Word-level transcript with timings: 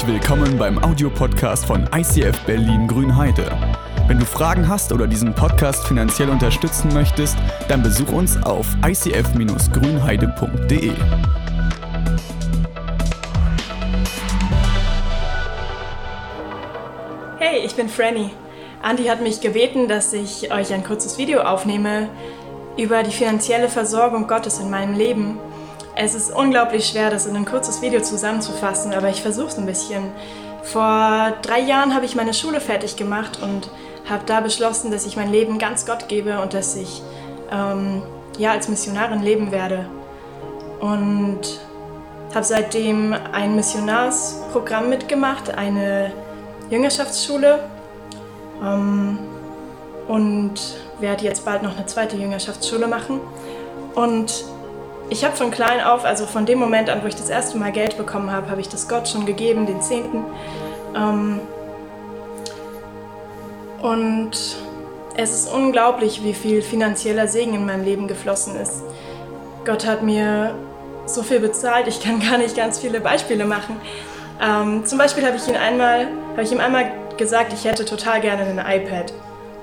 Herzlich 0.00 0.22
willkommen 0.22 0.56
beim 0.56 0.82
Audiopodcast 0.82 1.66
von 1.66 1.86
ICF 1.94 2.46
Berlin 2.46 2.88
Grünheide. 2.88 3.52
Wenn 4.06 4.18
du 4.18 4.24
Fragen 4.24 4.66
hast 4.66 4.94
oder 4.94 5.06
diesen 5.06 5.34
Podcast 5.34 5.86
finanziell 5.86 6.30
unterstützen 6.30 6.90
möchtest, 6.94 7.36
dann 7.68 7.82
besuch 7.82 8.10
uns 8.10 8.42
auf 8.42 8.66
icf-grünheide.de. 8.82 10.92
Hey, 17.38 17.60
ich 17.62 17.74
bin 17.74 17.90
Franny. 17.90 18.30
Andi 18.80 19.04
hat 19.04 19.20
mich 19.20 19.42
gebeten, 19.42 19.86
dass 19.86 20.14
ich 20.14 20.50
euch 20.50 20.72
ein 20.72 20.82
kurzes 20.82 21.18
Video 21.18 21.42
aufnehme 21.42 22.08
über 22.78 23.02
die 23.02 23.12
finanzielle 23.12 23.68
Versorgung 23.68 24.26
Gottes 24.26 24.60
in 24.60 24.70
meinem 24.70 24.94
Leben 24.94 25.38
es 26.02 26.14
ist 26.14 26.34
unglaublich 26.34 26.86
schwer, 26.86 27.10
das 27.10 27.26
in 27.26 27.36
ein 27.36 27.44
kurzes 27.44 27.82
Video 27.82 28.00
zusammenzufassen, 28.00 28.94
aber 28.94 29.10
ich 29.10 29.20
versuche 29.20 29.48
es 29.48 29.58
ein 29.58 29.66
bisschen. 29.66 30.10
Vor 30.62 31.34
drei 31.42 31.60
Jahren 31.60 31.94
habe 31.94 32.06
ich 32.06 32.14
meine 32.14 32.32
Schule 32.32 32.60
fertig 32.60 32.96
gemacht 32.96 33.40
und 33.42 33.68
habe 34.08 34.22
da 34.24 34.40
beschlossen, 34.40 34.90
dass 34.90 35.04
ich 35.04 35.16
mein 35.16 35.30
Leben 35.30 35.58
ganz 35.58 35.84
Gott 35.84 36.08
gebe 36.08 36.40
und 36.40 36.54
dass 36.54 36.74
ich 36.74 37.02
ähm, 37.52 38.02
ja, 38.38 38.52
als 38.52 38.68
Missionarin 38.68 39.22
leben 39.22 39.52
werde. 39.52 39.86
Und 40.80 41.60
habe 42.34 42.44
seitdem 42.44 43.14
ein 43.32 43.54
Missionarsprogramm 43.54 44.88
mitgemacht, 44.88 45.50
eine 45.50 46.12
Jüngerschaftsschule 46.70 47.58
ähm, 48.62 49.18
und 50.08 50.54
werde 50.98 51.24
jetzt 51.24 51.44
bald 51.44 51.62
noch 51.62 51.76
eine 51.76 51.84
zweite 51.84 52.16
Jüngerschaftsschule 52.16 52.86
machen. 52.86 53.20
Und 53.94 54.44
ich 55.10 55.24
habe 55.24 55.36
von 55.36 55.50
klein 55.50 55.80
auf, 55.80 56.04
also 56.04 56.24
von 56.24 56.46
dem 56.46 56.58
Moment 56.58 56.88
an, 56.88 57.02
wo 57.02 57.06
ich 57.08 57.16
das 57.16 57.28
erste 57.28 57.58
Mal 57.58 57.72
Geld 57.72 57.98
bekommen 57.98 58.30
habe, 58.30 58.48
habe 58.48 58.60
ich 58.60 58.68
das 58.68 58.88
Gott 58.88 59.08
schon 59.08 59.26
gegeben, 59.26 59.66
den 59.66 59.82
Zehnten. 59.82 60.24
Ähm, 60.96 61.40
und 63.82 64.30
es 65.16 65.34
ist 65.34 65.52
unglaublich, 65.52 66.22
wie 66.22 66.32
viel 66.32 66.62
finanzieller 66.62 67.26
Segen 67.26 67.54
in 67.54 67.66
meinem 67.66 67.84
Leben 67.84 68.06
geflossen 68.06 68.56
ist. 68.56 68.82
Gott 69.64 69.84
hat 69.84 70.02
mir 70.02 70.54
so 71.06 71.24
viel 71.24 71.40
bezahlt, 71.40 71.88
ich 71.88 72.00
kann 72.00 72.20
gar 72.20 72.38
nicht 72.38 72.56
ganz 72.56 72.78
viele 72.78 73.00
Beispiele 73.00 73.44
machen. 73.44 73.80
Ähm, 74.40 74.86
zum 74.86 74.96
Beispiel 74.96 75.26
habe 75.26 75.36
ich, 75.36 75.48
ihn 75.48 75.56
einmal, 75.56 76.06
habe 76.32 76.42
ich 76.42 76.52
ihm 76.52 76.60
einmal 76.60 76.92
gesagt, 77.16 77.52
ich 77.52 77.64
hätte 77.64 77.84
total 77.84 78.20
gerne 78.20 78.42
ein 78.42 78.58
iPad, 78.58 79.12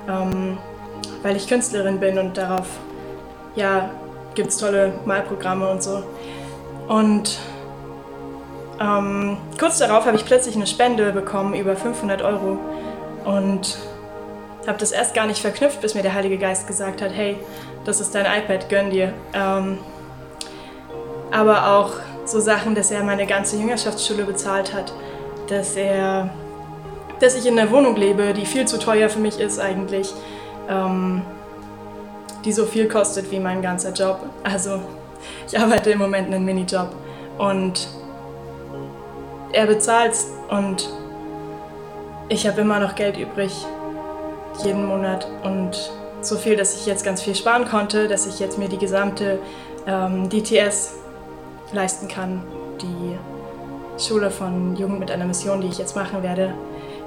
ähm, 0.10 0.58
weil 1.24 1.38
ich 1.38 1.48
Künstlerin 1.48 2.00
bin 2.00 2.18
und 2.20 2.38
darauf 2.38 2.68
ja, 3.56 3.90
gibt 4.38 4.50
es 4.50 4.58
tolle 4.58 4.94
Malprogramme 5.06 5.68
und 5.68 5.84
so. 5.84 6.04
Und 6.88 7.40
ähm, 8.80 9.38
kurz 9.60 9.80
darauf 9.80 10.06
habe 10.06 10.16
ich 10.16 10.26
plötzlich 10.26 10.56
eine 10.56 10.68
Spende 10.68 11.12
bekommen, 11.12 11.56
über 11.56 11.76
500 11.76 12.22
Euro. 12.22 12.60
Und 13.26 13.78
habe 14.68 14.78
das 14.78 14.92
erst 14.92 15.14
gar 15.14 15.26
nicht 15.26 15.40
verknüpft, 15.40 15.82
bis 15.82 15.96
mir 15.96 16.04
der 16.04 16.14
Heilige 16.14 16.38
Geist 16.38 16.68
gesagt 16.68 17.02
hat, 17.02 17.12
hey, 17.14 17.38
das 17.84 18.00
ist 18.00 18.14
dein 18.14 18.26
iPad, 18.26 18.70
gönn 18.70 18.92
dir. 18.92 19.12
Ähm, 19.34 19.80
aber 21.32 21.76
auch 21.76 21.94
so 22.26 22.40
Sachen, 22.40 22.76
dass 22.76 22.92
er 22.92 23.04
meine 23.04 23.26
ganze 23.26 23.58
Jüngerschaftsschule 23.58 24.24
bezahlt 24.24 24.74
hat, 24.74 24.94
dass 25.48 25.76
er, 25.76 26.30
dass 27.20 27.36
ich 27.36 27.46
in 27.48 27.58
einer 27.58 27.72
Wohnung 27.72 27.96
lebe, 27.96 28.34
die 28.34 28.46
viel 28.46 28.68
zu 28.68 28.78
teuer 28.78 29.10
für 29.10 29.20
mich 29.20 29.40
ist 29.40 29.60
eigentlich. 29.60 30.14
Ähm, 30.70 31.24
die 32.48 32.54
so 32.54 32.66
viel 32.66 32.88
kostet 32.88 33.30
wie 33.30 33.40
mein 33.40 33.62
ganzer 33.62 33.92
Job. 33.92 34.22
Also 34.42 34.80
ich 35.46 35.60
arbeite 35.60 35.92
im 35.92 36.00
Moment 36.00 36.34
einen 36.34 36.46
Minijob 36.46 36.96
und 37.38 37.90
er 39.52 39.68
bezahlt 39.68 40.14
und 40.50 40.90
ich 42.30 42.48
habe 42.48 42.62
immer 42.62 42.80
noch 42.80 42.96
Geld 42.96 43.18
übrig 43.18 43.54
jeden 44.64 44.86
Monat 44.86 45.28
und 45.44 45.92
so 46.22 46.38
viel, 46.38 46.56
dass 46.56 46.74
ich 46.76 46.86
jetzt 46.86 47.04
ganz 47.04 47.22
viel 47.22 47.36
sparen 47.36 47.66
konnte, 47.66 48.08
dass 48.08 48.26
ich 48.26 48.40
jetzt 48.40 48.58
mir 48.58 48.70
die 48.70 48.78
gesamte 48.78 49.40
ähm, 49.86 50.30
DTS 50.30 50.94
leisten 51.74 52.08
kann, 52.08 52.44
die 52.82 54.02
Schule 54.02 54.32
von 54.32 54.78
Jugend 54.78 55.00
mit 55.02 55.12
einer 55.12 55.26
Mission, 55.26 55.60
die 55.60 55.68
ich 55.68 55.78
jetzt 55.78 55.98
machen 55.98 56.24
werde. 56.24 56.54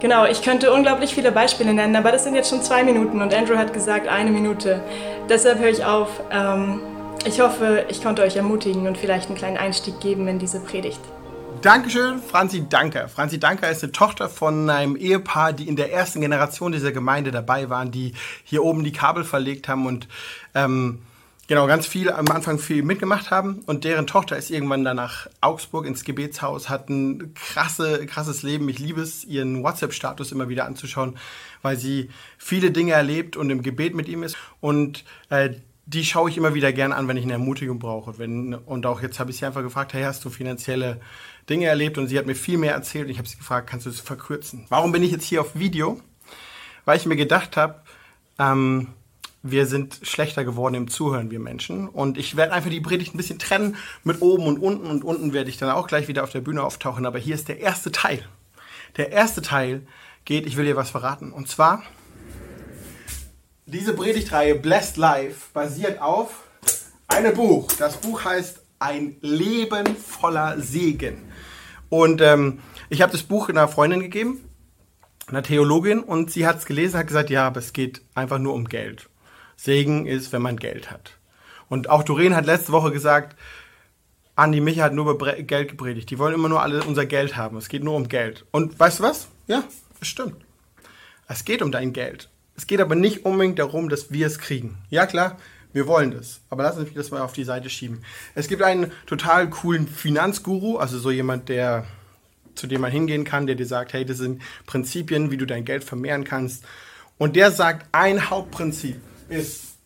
Genau, 0.00 0.24
ich 0.24 0.40
könnte 0.40 0.72
unglaublich 0.72 1.14
viele 1.14 1.30
Beispiele 1.30 1.74
nennen, 1.74 1.94
aber 1.94 2.10
das 2.10 2.24
sind 2.24 2.34
jetzt 2.34 2.48
schon 2.48 2.62
zwei 2.62 2.82
Minuten 2.82 3.20
und 3.20 3.34
Andrew 3.34 3.56
hat 3.56 3.74
gesagt 3.74 4.08
eine 4.08 4.30
Minute. 4.30 4.82
Deshalb 5.28 5.58
höre 5.58 5.68
ich 5.68 5.84
auf. 5.84 6.08
Ähm, 6.30 6.80
ich 7.26 7.38
hoffe, 7.42 7.84
ich 7.90 8.02
konnte 8.02 8.22
euch 8.22 8.36
ermutigen 8.36 8.86
und 8.86 8.96
vielleicht 8.96 9.26
einen 9.26 9.36
kleinen 9.36 9.58
Einstieg 9.58 10.00
geben 10.00 10.26
in 10.26 10.38
diese 10.38 10.60
Predigt. 10.60 11.00
Dankeschön, 11.60 12.22
Franzi 12.22 12.66
Danker. 12.66 13.08
Franzi 13.08 13.38
Danker 13.38 13.70
ist 13.70 13.82
eine 13.82 13.92
Tochter 13.92 14.30
von 14.30 14.70
einem 14.70 14.96
Ehepaar, 14.96 15.52
die 15.52 15.68
in 15.68 15.76
der 15.76 15.92
ersten 15.92 16.22
Generation 16.22 16.72
dieser 16.72 16.92
Gemeinde 16.92 17.30
dabei 17.30 17.68
waren, 17.68 17.90
die 17.90 18.14
hier 18.44 18.64
oben 18.64 18.82
die 18.84 18.92
Kabel 18.92 19.24
verlegt 19.24 19.68
haben 19.68 19.84
und 19.84 20.08
ähm, 20.54 21.00
genau 21.50 21.66
ganz 21.66 21.84
viel 21.84 22.12
am 22.12 22.28
Anfang 22.28 22.60
viel 22.60 22.84
mitgemacht 22.84 23.32
haben 23.32 23.62
und 23.66 23.82
deren 23.82 24.06
Tochter 24.06 24.36
ist 24.36 24.52
irgendwann 24.52 24.84
dann 24.84 24.96
nach 24.96 25.26
Augsburg 25.40 25.84
ins 25.84 26.04
Gebetshaus, 26.04 26.68
hat 26.68 26.88
ein 26.88 27.34
krasse, 27.34 28.06
krasses 28.06 28.44
Leben. 28.44 28.68
Ich 28.68 28.78
liebe 28.78 29.00
es, 29.00 29.24
ihren 29.24 29.64
WhatsApp-Status 29.64 30.30
immer 30.30 30.48
wieder 30.48 30.64
anzuschauen, 30.64 31.18
weil 31.60 31.76
sie 31.76 32.08
viele 32.38 32.70
Dinge 32.70 32.92
erlebt 32.92 33.36
und 33.36 33.50
im 33.50 33.62
Gebet 33.62 33.96
mit 33.96 34.06
ihm 34.06 34.22
ist 34.22 34.36
und 34.60 35.04
äh, 35.28 35.50
die 35.86 36.04
schaue 36.04 36.30
ich 36.30 36.36
immer 36.36 36.54
wieder 36.54 36.72
gern 36.72 36.92
an, 36.92 37.08
wenn 37.08 37.16
ich 37.16 37.24
eine 37.24 37.32
Ermutigung 37.32 37.80
brauche. 37.80 38.16
Wenn, 38.16 38.54
und 38.54 38.86
auch 38.86 39.02
jetzt 39.02 39.18
habe 39.18 39.32
ich 39.32 39.38
sie 39.38 39.44
einfach 39.44 39.62
gefragt, 39.62 39.92
hey, 39.92 40.04
hast 40.04 40.24
du 40.24 40.30
finanzielle 40.30 41.00
Dinge 41.48 41.66
erlebt? 41.66 41.98
Und 41.98 42.06
sie 42.06 42.16
hat 42.16 42.26
mir 42.26 42.36
viel 42.36 42.58
mehr 42.58 42.74
erzählt 42.74 43.06
und 43.06 43.10
ich 43.10 43.18
habe 43.18 43.28
sie 43.28 43.38
gefragt, 43.38 43.68
kannst 43.68 43.86
du 43.86 43.90
das 43.90 43.98
verkürzen? 43.98 44.66
Warum 44.68 44.92
bin 44.92 45.02
ich 45.02 45.10
jetzt 45.10 45.24
hier 45.24 45.40
auf 45.40 45.58
Video? 45.58 46.00
Weil 46.84 46.96
ich 46.96 47.06
mir 47.06 47.16
gedacht 47.16 47.56
habe, 47.56 47.82
ähm, 48.38 48.86
wir 49.42 49.66
sind 49.66 50.00
schlechter 50.02 50.44
geworden 50.44 50.74
im 50.74 50.88
Zuhören, 50.88 51.30
wir 51.30 51.40
Menschen. 51.40 51.88
Und 51.88 52.18
ich 52.18 52.36
werde 52.36 52.52
einfach 52.52 52.70
die 52.70 52.80
Predigt 52.80 53.14
ein 53.14 53.16
bisschen 53.16 53.38
trennen 53.38 53.76
mit 54.04 54.20
oben 54.20 54.46
und 54.46 54.58
unten. 54.58 54.86
Und 54.86 55.04
unten 55.04 55.32
werde 55.32 55.50
ich 55.50 55.56
dann 55.56 55.70
auch 55.70 55.86
gleich 55.86 56.08
wieder 56.08 56.24
auf 56.24 56.30
der 56.30 56.40
Bühne 56.40 56.62
auftauchen. 56.62 57.06
Aber 57.06 57.18
hier 57.18 57.34
ist 57.34 57.48
der 57.48 57.60
erste 57.60 57.90
Teil. 57.90 58.26
Der 58.96 59.12
erste 59.12 59.40
Teil 59.40 59.86
geht, 60.24 60.46
ich 60.46 60.56
will 60.56 60.64
dir 60.64 60.76
was 60.76 60.90
verraten. 60.90 61.32
Und 61.32 61.48
zwar, 61.48 61.82
diese 63.66 63.94
Predigtreihe 63.94 64.56
Blessed 64.56 64.96
Life 64.96 65.50
basiert 65.52 66.00
auf 66.00 66.44
einem 67.08 67.34
Buch. 67.34 67.70
Das 67.78 67.98
Buch 67.98 68.24
heißt 68.24 68.62
Ein 68.78 69.16
Leben 69.20 69.96
voller 69.96 70.60
Segen. 70.60 71.30
Und 71.88 72.20
ähm, 72.20 72.60
ich 72.88 73.02
habe 73.02 73.12
das 73.12 73.22
Buch 73.22 73.48
einer 73.48 73.68
Freundin 73.68 74.00
gegeben, 74.00 74.40
einer 75.26 75.42
Theologin, 75.42 76.00
und 76.00 76.30
sie 76.30 76.46
hat 76.46 76.58
es 76.58 76.66
gelesen, 76.66 76.98
hat 76.98 77.08
gesagt, 77.08 77.30
ja, 77.30 77.46
aber 77.46 77.58
es 77.58 77.72
geht 77.72 78.02
einfach 78.14 78.38
nur 78.38 78.54
um 78.54 78.66
Geld. 78.66 79.09
Segen 79.62 80.06
ist, 80.06 80.32
wenn 80.32 80.40
man 80.40 80.56
Geld 80.56 80.90
hat. 80.90 81.18
Und 81.68 81.90
auch 81.90 82.02
Doreen 82.02 82.34
hat 82.34 82.46
letzte 82.46 82.72
Woche 82.72 82.90
gesagt, 82.90 83.36
Andi 84.34 84.58
Micha 84.60 84.84
hat 84.84 84.94
nur 84.94 85.10
über 85.10 85.34
Geld 85.34 85.68
gepredigt. 85.68 86.08
Die 86.08 86.18
wollen 86.18 86.32
immer 86.32 86.48
nur 86.48 86.62
alle 86.62 86.82
unser 86.82 87.04
Geld 87.04 87.36
haben. 87.36 87.58
Es 87.58 87.68
geht 87.68 87.84
nur 87.84 87.94
um 87.94 88.08
Geld. 88.08 88.46
Und 88.52 88.80
weißt 88.80 89.00
du 89.00 89.02
was? 89.02 89.28
Ja, 89.48 89.62
das 89.98 90.08
stimmt. 90.08 90.36
Es 91.28 91.44
geht 91.44 91.60
um 91.60 91.70
dein 91.70 91.92
Geld. 91.92 92.30
Es 92.56 92.66
geht 92.66 92.80
aber 92.80 92.94
nicht 92.94 93.26
unbedingt 93.26 93.58
darum, 93.58 93.90
dass 93.90 94.10
wir 94.10 94.26
es 94.26 94.38
kriegen. 94.38 94.78
Ja, 94.88 95.04
klar, 95.04 95.36
wir 95.74 95.86
wollen 95.86 96.12
das. 96.12 96.40
Aber 96.48 96.62
lass 96.62 96.78
uns 96.78 96.94
das 96.94 97.10
mal 97.10 97.20
auf 97.20 97.34
die 97.34 97.44
Seite 97.44 97.68
schieben. 97.68 98.02
Es 98.34 98.48
gibt 98.48 98.62
einen 98.62 98.90
total 99.04 99.50
coolen 99.50 99.86
Finanzguru, 99.86 100.78
also 100.78 100.98
so 100.98 101.10
jemand, 101.10 101.50
der 101.50 101.86
zu 102.54 102.66
dem 102.66 102.80
man 102.80 102.90
hingehen 102.90 103.24
kann, 103.24 103.46
der 103.46 103.56
dir 103.56 103.66
sagt, 103.66 103.92
hey, 103.92 104.06
das 104.06 104.16
sind 104.16 104.40
Prinzipien, 104.64 105.30
wie 105.30 105.36
du 105.36 105.46
dein 105.46 105.66
Geld 105.66 105.84
vermehren 105.84 106.24
kannst. 106.24 106.64
Und 107.18 107.36
der 107.36 107.50
sagt 107.50 107.86
ein 107.92 108.30
Hauptprinzip 108.30 108.96
ist 109.30 109.76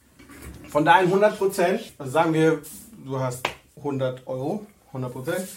von 0.70 0.84
deinen 0.84 1.06
100 1.06 1.38
Prozent, 1.38 1.92
also 1.98 2.10
sagen 2.10 2.32
wir, 2.32 2.62
du 3.04 3.20
hast 3.20 3.46
100 3.76 4.26
Euro, 4.26 4.66
100 4.88 5.12
Prozent, 5.12 5.48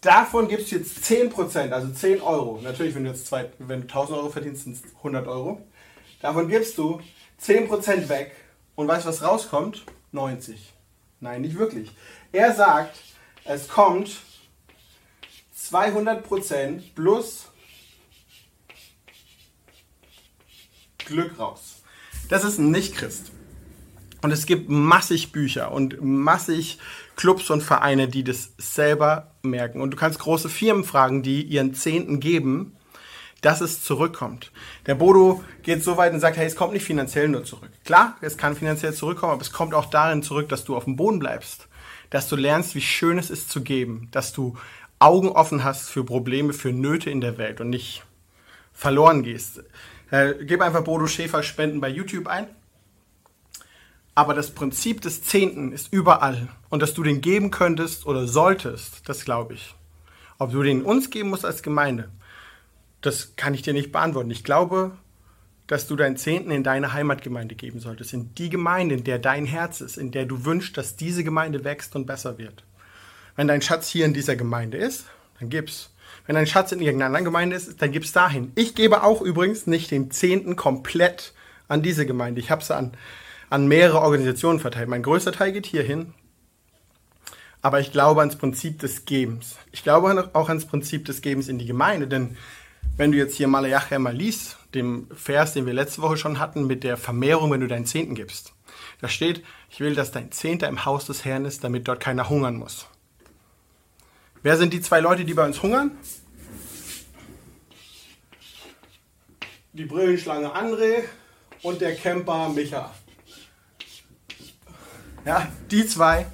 davon 0.00 0.48
gibst 0.48 0.70
du 0.70 0.76
jetzt 0.76 1.04
10 1.04 1.30
Prozent, 1.30 1.72
also 1.72 1.88
10 1.88 2.20
Euro. 2.20 2.60
Natürlich, 2.62 2.94
wenn 2.94 3.04
du 3.04 3.10
jetzt 3.10 3.26
zwei, 3.26 3.50
wenn 3.58 3.80
du 3.80 3.86
1000 3.86 4.18
Euro 4.18 4.28
verdienst, 4.28 4.64
sind 4.64 4.76
es 4.76 4.82
100 4.98 5.26
Euro. 5.26 5.62
Davon 6.20 6.48
gibst 6.48 6.78
du 6.78 7.00
10 7.38 7.66
Prozent 7.68 8.08
weg 8.08 8.36
und 8.76 8.86
weißt 8.86 9.06
was 9.06 9.22
rauskommt? 9.22 9.84
90. 10.12 10.72
Nein, 11.20 11.40
nicht 11.40 11.58
wirklich. 11.58 11.90
Er 12.32 12.54
sagt, 12.54 13.00
es 13.44 13.68
kommt 13.68 14.20
200 15.54 16.22
Prozent 16.22 16.94
plus 16.94 17.46
Glück 20.98 21.38
raus. 21.38 21.81
Das 22.28 22.44
ist 22.44 22.58
ein 22.58 22.70
Nicht-Christ. 22.70 23.32
Und 24.22 24.30
es 24.30 24.46
gibt 24.46 24.68
massig 24.68 25.32
Bücher 25.32 25.72
und 25.72 26.00
massig 26.00 26.78
Clubs 27.16 27.50
und 27.50 27.62
Vereine, 27.62 28.06
die 28.06 28.22
das 28.22 28.52
selber 28.56 29.32
merken. 29.42 29.80
Und 29.80 29.90
du 29.90 29.96
kannst 29.96 30.20
große 30.20 30.48
Firmen 30.48 30.84
fragen, 30.84 31.22
die 31.22 31.42
ihren 31.42 31.74
Zehnten 31.74 32.20
geben, 32.20 32.76
dass 33.40 33.60
es 33.60 33.82
zurückkommt. 33.82 34.52
Der 34.86 34.94
Bodo 34.94 35.42
geht 35.62 35.82
so 35.82 35.96
weit 35.96 36.12
und 36.12 36.20
sagt, 36.20 36.36
hey, 36.36 36.46
es 36.46 36.54
kommt 36.54 36.72
nicht 36.72 36.84
finanziell 36.84 37.28
nur 37.28 37.44
zurück. 37.44 37.70
Klar, 37.84 38.16
es 38.20 38.36
kann 38.36 38.54
finanziell 38.54 38.94
zurückkommen, 38.94 39.32
aber 39.32 39.42
es 39.42 39.52
kommt 39.52 39.74
auch 39.74 39.86
darin 39.86 40.22
zurück, 40.22 40.48
dass 40.48 40.64
du 40.64 40.76
auf 40.76 40.84
dem 40.84 40.94
Boden 40.94 41.18
bleibst. 41.18 41.66
Dass 42.10 42.28
du 42.28 42.36
lernst, 42.36 42.76
wie 42.76 42.80
schön 42.80 43.18
es 43.18 43.30
ist 43.30 43.50
zu 43.50 43.62
geben. 43.62 44.06
Dass 44.12 44.32
du 44.32 44.56
Augen 45.00 45.30
offen 45.30 45.64
hast 45.64 45.90
für 45.90 46.04
Probleme, 46.04 46.52
für 46.52 46.72
Nöte 46.72 47.10
in 47.10 47.20
der 47.20 47.36
Welt 47.36 47.60
und 47.60 47.70
nicht 47.70 48.04
verloren 48.72 49.24
gehst. 49.24 49.64
Äh, 50.12 50.44
gib 50.44 50.60
einfach 50.60 50.84
Bodo 50.84 51.06
Schäfer 51.06 51.42
Spenden 51.42 51.80
bei 51.80 51.88
YouTube 51.88 52.26
ein. 52.26 52.46
Aber 54.14 54.34
das 54.34 54.50
Prinzip 54.50 55.00
des 55.00 55.24
Zehnten 55.24 55.72
ist 55.72 55.90
überall. 55.90 56.48
Und 56.68 56.82
dass 56.82 56.92
du 56.92 57.02
den 57.02 57.22
geben 57.22 57.50
könntest 57.50 58.06
oder 58.06 58.26
solltest, 58.26 59.08
das 59.08 59.24
glaube 59.24 59.54
ich. 59.54 59.74
Ob 60.38 60.52
du 60.52 60.62
den 60.62 60.82
uns 60.82 61.08
geben 61.08 61.30
musst 61.30 61.46
als 61.46 61.62
Gemeinde, 61.62 62.10
das 63.00 63.36
kann 63.36 63.54
ich 63.54 63.62
dir 63.62 63.72
nicht 63.72 63.90
beantworten. 63.90 64.30
Ich 64.30 64.44
glaube, 64.44 64.92
dass 65.66 65.86
du 65.86 65.96
deinen 65.96 66.18
Zehnten 66.18 66.50
in 66.50 66.62
deine 66.62 66.92
Heimatgemeinde 66.92 67.54
geben 67.54 67.80
solltest. 67.80 68.12
In 68.12 68.34
die 68.34 68.50
Gemeinde, 68.50 68.96
in 68.96 69.04
der 69.04 69.18
dein 69.18 69.46
Herz 69.46 69.80
ist, 69.80 69.96
in 69.96 70.10
der 70.10 70.26
du 70.26 70.44
wünschst, 70.44 70.76
dass 70.76 70.96
diese 70.96 71.24
Gemeinde 71.24 71.64
wächst 71.64 71.96
und 71.96 72.04
besser 72.04 72.36
wird. 72.36 72.64
Wenn 73.34 73.48
dein 73.48 73.62
Schatz 73.62 73.88
hier 73.88 74.04
in 74.04 74.12
dieser 74.12 74.36
Gemeinde 74.36 74.76
ist, 74.76 75.06
dann 75.40 75.48
gib's. 75.48 75.91
Wenn 76.26 76.34
dein 76.34 76.46
Schatz 76.46 76.72
in 76.72 76.80
irgendeiner 76.80 77.06
anderen 77.06 77.24
Gemeinde 77.24 77.56
ist, 77.56 77.80
dann 77.82 77.92
gib's 77.92 78.12
dahin. 78.12 78.52
Ich 78.54 78.74
gebe 78.74 79.02
auch 79.02 79.20
übrigens 79.22 79.66
nicht 79.66 79.90
den 79.90 80.10
Zehnten 80.10 80.56
komplett 80.56 81.32
an 81.68 81.82
diese 81.82 82.06
Gemeinde. 82.06 82.40
Ich 82.40 82.50
habe 82.50 82.62
sie 82.62 82.74
an 82.74 82.92
an 83.52 83.68
mehrere 83.68 84.00
Organisationen 84.00 84.60
verteilt. 84.60 84.88
Mein 84.88 85.02
größter 85.02 85.30
Teil 85.30 85.52
geht 85.52 85.66
hierhin. 85.66 86.14
Aber 87.60 87.80
ich 87.80 87.92
glaube 87.92 88.20
ans 88.20 88.36
Prinzip 88.36 88.78
des 88.78 89.04
Gebens. 89.04 89.56
Ich 89.72 89.82
glaube 89.82 90.30
auch 90.32 90.48
ans 90.48 90.64
Prinzip 90.64 91.04
des 91.04 91.20
Gebens 91.20 91.48
in 91.48 91.58
die 91.58 91.66
Gemeinde, 91.66 92.08
denn 92.08 92.38
wenn 92.96 93.12
du 93.12 93.18
jetzt 93.18 93.36
hier 93.36 93.48
Malachi 93.48 93.98
mal 93.98 94.16
liest, 94.16 94.56
dem 94.74 95.06
Vers, 95.14 95.52
den 95.52 95.66
wir 95.66 95.74
letzte 95.74 96.00
Woche 96.00 96.16
schon 96.16 96.38
hatten, 96.38 96.66
mit 96.66 96.82
der 96.82 96.96
Vermehrung, 96.96 97.50
wenn 97.50 97.60
du 97.60 97.68
deinen 97.68 97.84
Zehnten 97.84 98.14
gibst. 98.14 98.54
Da 99.02 99.08
steht, 99.08 99.44
ich 99.68 99.80
will, 99.80 99.94
dass 99.94 100.12
dein 100.12 100.32
Zehnter 100.32 100.68
im 100.68 100.86
Haus 100.86 101.04
des 101.04 101.26
Herrn 101.26 101.44
ist, 101.44 101.62
damit 101.62 101.86
dort 101.86 102.00
keiner 102.00 102.30
hungern 102.30 102.56
muss. 102.56 102.86
Wer 104.42 104.56
sind 104.56 104.72
die 104.72 104.80
zwei 104.80 105.00
Leute, 105.00 105.24
die 105.24 105.34
bei 105.34 105.44
uns 105.46 105.62
hungern? 105.62 105.92
Die 109.72 109.84
Brillenschlange 109.84 110.48
André 110.48 111.04
und 111.62 111.80
der 111.80 111.94
Camper 111.94 112.48
Micha. 112.48 112.92
Ja, 115.24 115.46
die 115.70 115.86
zwei 115.86 116.26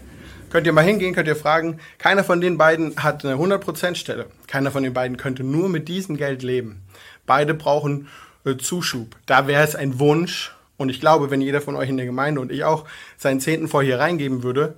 könnt 0.48 0.66
ihr 0.66 0.72
mal 0.72 0.84
hingehen, 0.84 1.14
könnt 1.14 1.28
ihr 1.28 1.36
fragen. 1.36 1.78
Keiner 1.98 2.24
von 2.24 2.40
den 2.40 2.56
beiden 2.56 2.96
hat 3.02 3.26
eine 3.26 3.34
100% 3.34 3.94
Stelle. 3.94 4.26
Keiner 4.46 4.70
von 4.70 4.82
den 4.82 4.94
beiden 4.94 5.18
könnte 5.18 5.44
nur 5.44 5.68
mit 5.68 5.88
diesem 5.88 6.16
Geld 6.16 6.42
leben. 6.42 6.82
Beide 7.26 7.52
brauchen 7.52 8.08
äh, 8.46 8.56
Zuschub. 8.56 9.16
Da 9.26 9.46
wäre 9.46 9.62
es 9.62 9.76
ein 9.76 9.98
Wunsch. 9.98 10.54
Und 10.78 10.88
ich 10.88 11.00
glaube, 11.00 11.30
wenn 11.30 11.42
jeder 11.42 11.60
von 11.60 11.76
euch 11.76 11.90
in 11.90 11.98
der 11.98 12.06
Gemeinde 12.06 12.40
und 12.40 12.50
ich 12.50 12.64
auch 12.64 12.86
seinen 13.18 13.40
Zehnten 13.40 13.68
vor 13.68 13.82
hier 13.82 13.98
reingeben 13.98 14.42
würde, 14.42 14.76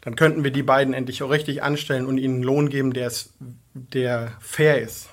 dann 0.00 0.16
könnten 0.16 0.44
wir 0.44 0.50
die 0.50 0.62
beiden 0.62 0.94
endlich 0.94 1.22
auch 1.22 1.30
richtig 1.30 1.62
anstellen 1.62 2.06
und 2.06 2.18
ihnen 2.18 2.36
einen 2.36 2.42
Lohn 2.42 2.68
geben, 2.68 2.92
der, 2.92 3.12
der 3.74 4.32
fair 4.40 4.80
ist. 4.80 5.08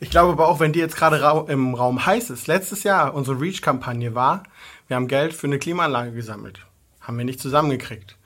Ich 0.00 0.10
glaube 0.10 0.32
aber 0.32 0.48
auch, 0.48 0.58
wenn 0.58 0.72
die 0.72 0.80
jetzt 0.80 0.96
gerade 0.96 1.46
im 1.48 1.74
Raum 1.74 2.04
heiß 2.04 2.30
ist, 2.30 2.48
letztes 2.48 2.82
Jahr 2.82 3.14
unsere 3.14 3.40
Reach-Kampagne 3.40 4.14
war, 4.14 4.42
wir 4.88 4.96
haben 4.96 5.06
Geld 5.06 5.32
für 5.32 5.46
eine 5.46 5.60
Klimaanlage 5.60 6.12
gesammelt. 6.12 6.66
Haben 7.00 7.18
wir 7.18 7.24
nicht 7.24 7.40
zusammengekriegt. 7.40 8.16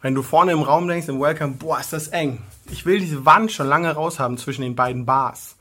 Wenn 0.00 0.14
du 0.14 0.22
vorne 0.22 0.52
im 0.52 0.62
Raum 0.62 0.86
denkst, 0.86 1.08
im 1.08 1.20
Welcome, 1.20 1.54
boah, 1.54 1.80
ist 1.80 1.92
das 1.92 2.08
eng. 2.08 2.42
Ich 2.70 2.86
will 2.86 3.00
diese 3.00 3.24
Wand 3.24 3.50
schon 3.50 3.66
lange 3.66 3.90
raushaben 3.90 4.38
zwischen 4.38 4.62
den 4.62 4.76
beiden 4.76 5.06
Bars. 5.06 5.56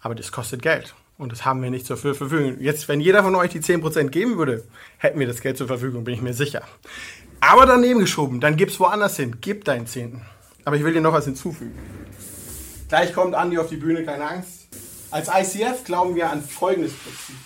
Aber 0.00 0.14
das 0.14 0.32
kostet 0.32 0.62
Geld. 0.62 0.94
Und 1.18 1.32
das 1.32 1.44
haben 1.44 1.62
wir 1.62 1.70
nicht 1.70 1.84
zur 1.84 1.96
Verfügung. 1.96 2.60
Jetzt, 2.60 2.88
wenn 2.88 3.00
jeder 3.00 3.24
von 3.24 3.34
euch 3.34 3.50
die 3.50 3.60
10% 3.60 4.08
geben 4.08 4.38
würde, 4.38 4.64
hätten 4.96 5.18
wir 5.18 5.26
das 5.26 5.40
Geld 5.40 5.58
zur 5.58 5.66
Verfügung, 5.66 6.04
bin 6.04 6.14
ich 6.14 6.22
mir 6.22 6.34
sicher. 6.34 6.62
Aber 7.40 7.66
daneben 7.66 8.00
geschoben, 8.00 8.40
dann 8.40 8.56
gib's 8.56 8.78
woanders 8.80 9.16
hin. 9.16 9.38
Gib 9.40 9.64
deinen 9.64 9.86
Zehnten. 9.86 10.22
Aber 10.64 10.76
ich 10.76 10.84
will 10.84 10.92
dir 10.92 11.00
noch 11.00 11.12
was 11.12 11.24
hinzufügen. 11.24 11.78
Gleich 12.88 13.12
kommt 13.12 13.34
Andi 13.34 13.58
auf 13.58 13.68
die 13.68 13.76
Bühne, 13.76 14.04
keine 14.04 14.28
Angst. 14.28 14.68
Als 15.10 15.28
ICF 15.28 15.84
glauben 15.84 16.14
wir 16.14 16.30
an 16.30 16.42
folgendes 16.42 16.92
Prinzip. 16.92 17.36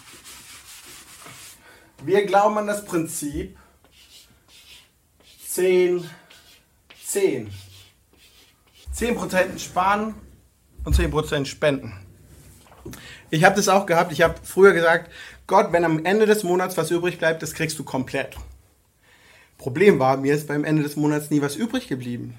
Wir 2.04 2.26
glauben 2.26 2.58
an 2.58 2.66
das 2.66 2.84
Prinzip 2.84 3.56
10, 5.46 6.08
10. 7.04 7.52
10% 8.96 9.58
sparen 9.58 10.14
und 10.84 10.96
10% 10.96 11.44
spenden. 11.46 11.92
Ich 13.30 13.44
habe 13.44 13.56
das 13.56 13.68
auch 13.68 13.86
gehabt. 13.86 14.12
Ich 14.12 14.22
habe 14.22 14.34
früher 14.42 14.72
gesagt, 14.72 15.10
Gott, 15.46 15.72
wenn 15.72 15.84
am 15.84 16.04
Ende 16.04 16.26
des 16.26 16.42
Monats 16.42 16.76
was 16.76 16.90
übrig 16.90 17.18
bleibt, 17.18 17.42
das 17.42 17.54
kriegst 17.54 17.78
du 17.78 17.84
komplett. 17.84 18.36
Problem 19.62 20.00
war, 20.00 20.17
mir 20.17 20.35
ist 20.35 20.49
beim 20.49 20.64
Ende 20.64 20.82
des 20.82 20.97
Monats 20.97 21.31
nie 21.31 21.41
was 21.41 21.55
übrig 21.55 21.87
geblieben. 21.87 22.35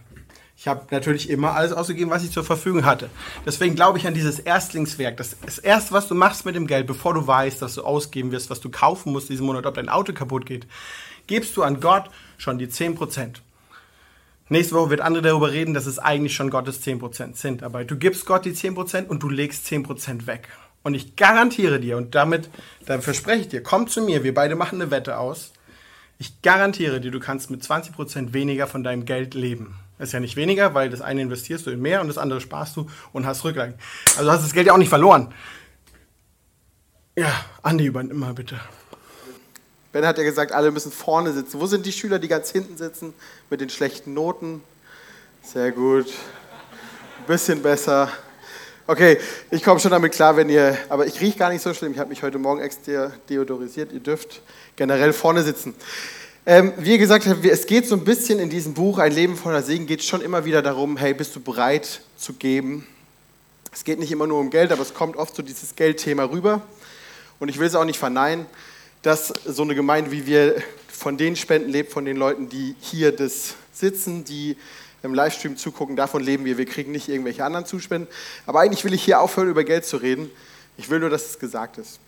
Ich 0.57 0.67
habe 0.67 0.85
natürlich 0.91 1.29
immer 1.29 1.55
alles 1.55 1.71
ausgegeben, 1.71 2.11
was 2.11 2.23
ich 2.23 2.31
zur 2.31 2.43
Verfügung 2.43 2.83
hatte. 2.83 3.09
Deswegen 3.45 3.75
glaube 3.75 3.97
ich 3.97 4.05
an 4.05 4.13
dieses 4.13 4.39
Erstlingswerk. 4.39 5.15
Das, 5.15 5.37
das 5.45 5.57
Erste, 5.57 5.93
was 5.93 6.09
du 6.09 6.15
machst 6.15 6.45
mit 6.45 6.55
dem 6.55 6.67
Geld, 6.67 6.85
bevor 6.85 7.13
du 7.13 7.25
weißt, 7.25 7.61
dass 7.61 7.75
du 7.75 7.83
ausgeben 7.83 8.31
wirst, 8.33 8.49
was 8.49 8.59
du 8.59 8.69
kaufen 8.69 9.13
musst 9.13 9.29
diesen 9.29 9.45
Monat, 9.45 9.65
ob 9.65 9.75
dein 9.75 9.87
Auto 9.87 10.11
kaputt 10.11 10.45
geht, 10.45 10.67
gibst 11.25 11.55
du 11.55 11.63
an 11.63 11.79
Gott 11.79 12.09
schon 12.37 12.57
die 12.57 12.67
10%. 12.67 13.35
Nächste 14.49 14.75
Woche 14.75 14.89
wird 14.89 15.01
andere 15.01 15.23
darüber 15.23 15.53
reden, 15.53 15.73
dass 15.73 15.85
es 15.85 15.99
eigentlich 15.99 16.35
schon 16.35 16.49
Gottes 16.49 16.85
10% 16.85 17.37
sind. 17.37 17.63
Aber 17.63 17.85
du 17.85 17.95
gibst 17.95 18.25
Gott 18.25 18.43
die 18.43 18.53
10% 18.53 19.07
und 19.07 19.23
du 19.23 19.29
legst 19.29 19.65
10% 19.67 20.27
weg. 20.27 20.49
Und 20.83 20.93
ich 20.93 21.15
garantiere 21.15 21.79
dir, 21.79 21.95
und 21.95 22.15
damit, 22.15 22.49
dann 22.85 23.01
verspreche 23.01 23.41
ich 23.43 23.47
dir, 23.47 23.63
komm 23.63 23.87
zu 23.87 24.01
mir, 24.01 24.25
wir 24.25 24.33
beide 24.33 24.57
machen 24.57 24.81
eine 24.81 24.91
Wette 24.91 25.17
aus. 25.17 25.53
Ich 26.17 26.41
garantiere 26.41 27.01
dir, 27.01 27.11
du 27.11 27.19
kannst 27.19 27.49
mit 27.49 27.63
20% 27.63 28.33
weniger 28.33 28.67
von 28.67 28.83
deinem 28.83 29.05
Geld 29.05 29.33
leben. 29.33 29.75
Ist 29.99 30.13
ja 30.13 30.19
nicht 30.19 30.35
weniger, 30.35 30.73
weil 30.73 30.89
das 30.89 31.01
eine 31.01 31.21
investierst 31.21 31.65
du 31.65 31.69
in 31.71 31.81
mehr 31.81 32.01
und 32.01 32.07
das 32.07 32.17
andere 32.17 32.41
sparst 32.41 32.75
du 32.75 32.89
und 33.13 33.25
hast 33.25 33.43
Rücklagen. 33.43 33.75
Also 34.17 34.31
hast 34.31 34.43
das 34.43 34.53
Geld 34.53 34.67
ja 34.67 34.73
auch 34.73 34.77
nicht 34.77 34.89
verloren. 34.89 35.33
Ja, 37.15 37.31
Andi, 37.61 37.85
übernimm 37.85 38.19
mal 38.19 38.33
bitte. 38.33 38.59
Ben 39.91 40.05
hat 40.05 40.17
ja 40.17 40.23
gesagt, 40.23 40.51
alle 40.51 40.71
müssen 40.71 40.91
vorne 40.91 41.31
sitzen. 41.31 41.59
Wo 41.59 41.67
sind 41.67 41.85
die 41.85 41.91
Schüler, 41.91 42.17
die 42.17 42.27
ganz 42.27 42.49
hinten 42.49 42.75
sitzen 42.77 43.13
mit 43.51 43.61
den 43.61 43.69
schlechten 43.69 44.15
Noten? 44.15 44.63
Sehr 45.43 45.71
gut. 45.71 46.07
Ein 46.07 47.25
bisschen 47.27 47.61
besser. 47.61 48.09
Okay, 48.85 49.17
ich 49.49 49.63
komme 49.63 49.79
schon 49.79 49.91
damit 49.91 50.11
klar, 50.11 50.35
wenn 50.35 50.49
ihr, 50.49 50.77
aber 50.89 51.07
ich 51.07 51.21
rieche 51.21 51.37
gar 51.37 51.49
nicht 51.49 51.61
so 51.61 51.73
schlimm. 51.73 51.93
Ich 51.93 51.99
habe 51.99 52.09
mich 52.09 52.21
heute 52.21 52.37
Morgen 52.37 52.59
extra 52.59 53.13
deodorisiert. 53.29 53.93
Ihr 53.93 54.01
dürft 54.01 54.41
generell 54.75 55.13
vorne 55.13 55.41
sitzen. 55.41 55.73
Ähm, 56.45 56.73
wie 56.75 56.97
gesagt, 56.97 57.25
es 57.25 57.65
geht 57.65 57.87
so 57.87 57.95
ein 57.95 58.03
bisschen 58.03 58.39
in 58.39 58.49
diesem 58.49 58.73
Buch, 58.73 58.97
Ein 58.97 59.13
Leben 59.13 59.37
voller 59.37 59.63
Segen, 59.63 59.85
geht 59.85 60.03
schon 60.03 60.19
immer 60.19 60.43
wieder 60.43 60.61
darum, 60.61 60.97
hey, 60.97 61.13
bist 61.13 61.33
du 61.33 61.39
bereit 61.39 62.01
zu 62.17 62.33
geben? 62.33 62.85
Es 63.71 63.85
geht 63.85 63.99
nicht 63.99 64.11
immer 64.11 64.27
nur 64.27 64.41
um 64.41 64.49
Geld, 64.49 64.73
aber 64.73 64.81
es 64.81 64.93
kommt 64.93 65.15
oft 65.15 65.33
so 65.33 65.41
dieses 65.41 65.77
Geldthema 65.77 66.25
rüber. 66.25 66.61
Und 67.39 67.47
ich 67.47 67.59
will 67.59 67.67
es 67.67 67.75
auch 67.75 67.85
nicht 67.85 67.99
verneinen, 67.99 68.47
dass 69.01 69.29
so 69.45 69.63
eine 69.63 69.75
Gemeinde 69.75 70.11
wie 70.11 70.27
wir 70.27 70.61
von 70.89 71.15
den 71.15 71.37
Spenden 71.37 71.69
lebt, 71.69 71.93
von 71.93 72.03
den 72.03 72.17
Leuten, 72.17 72.49
die 72.49 72.75
hier 72.81 73.13
das 73.13 73.55
sitzen, 73.71 74.25
die 74.25 74.57
im 75.03 75.13
Livestream 75.13 75.57
zugucken, 75.57 75.95
davon 75.95 76.23
leben 76.23 76.45
wir. 76.45 76.57
Wir 76.57 76.65
kriegen 76.65 76.91
nicht 76.93 77.09
irgendwelche 77.09 77.43
anderen 77.43 77.65
Zuspenden. 77.65 78.07
Aber 78.45 78.61
eigentlich 78.61 78.83
will 78.85 78.93
ich 78.93 79.03
hier 79.03 79.19
aufhören, 79.19 79.49
über 79.49 79.63
Geld 79.63 79.85
zu 79.85 79.97
reden. 79.97 80.31
Ich 80.77 80.89
will 80.89 80.99
nur, 80.99 81.09
dass 81.09 81.25
es 81.25 81.39
gesagt 81.39 81.77
ist. 81.77 81.99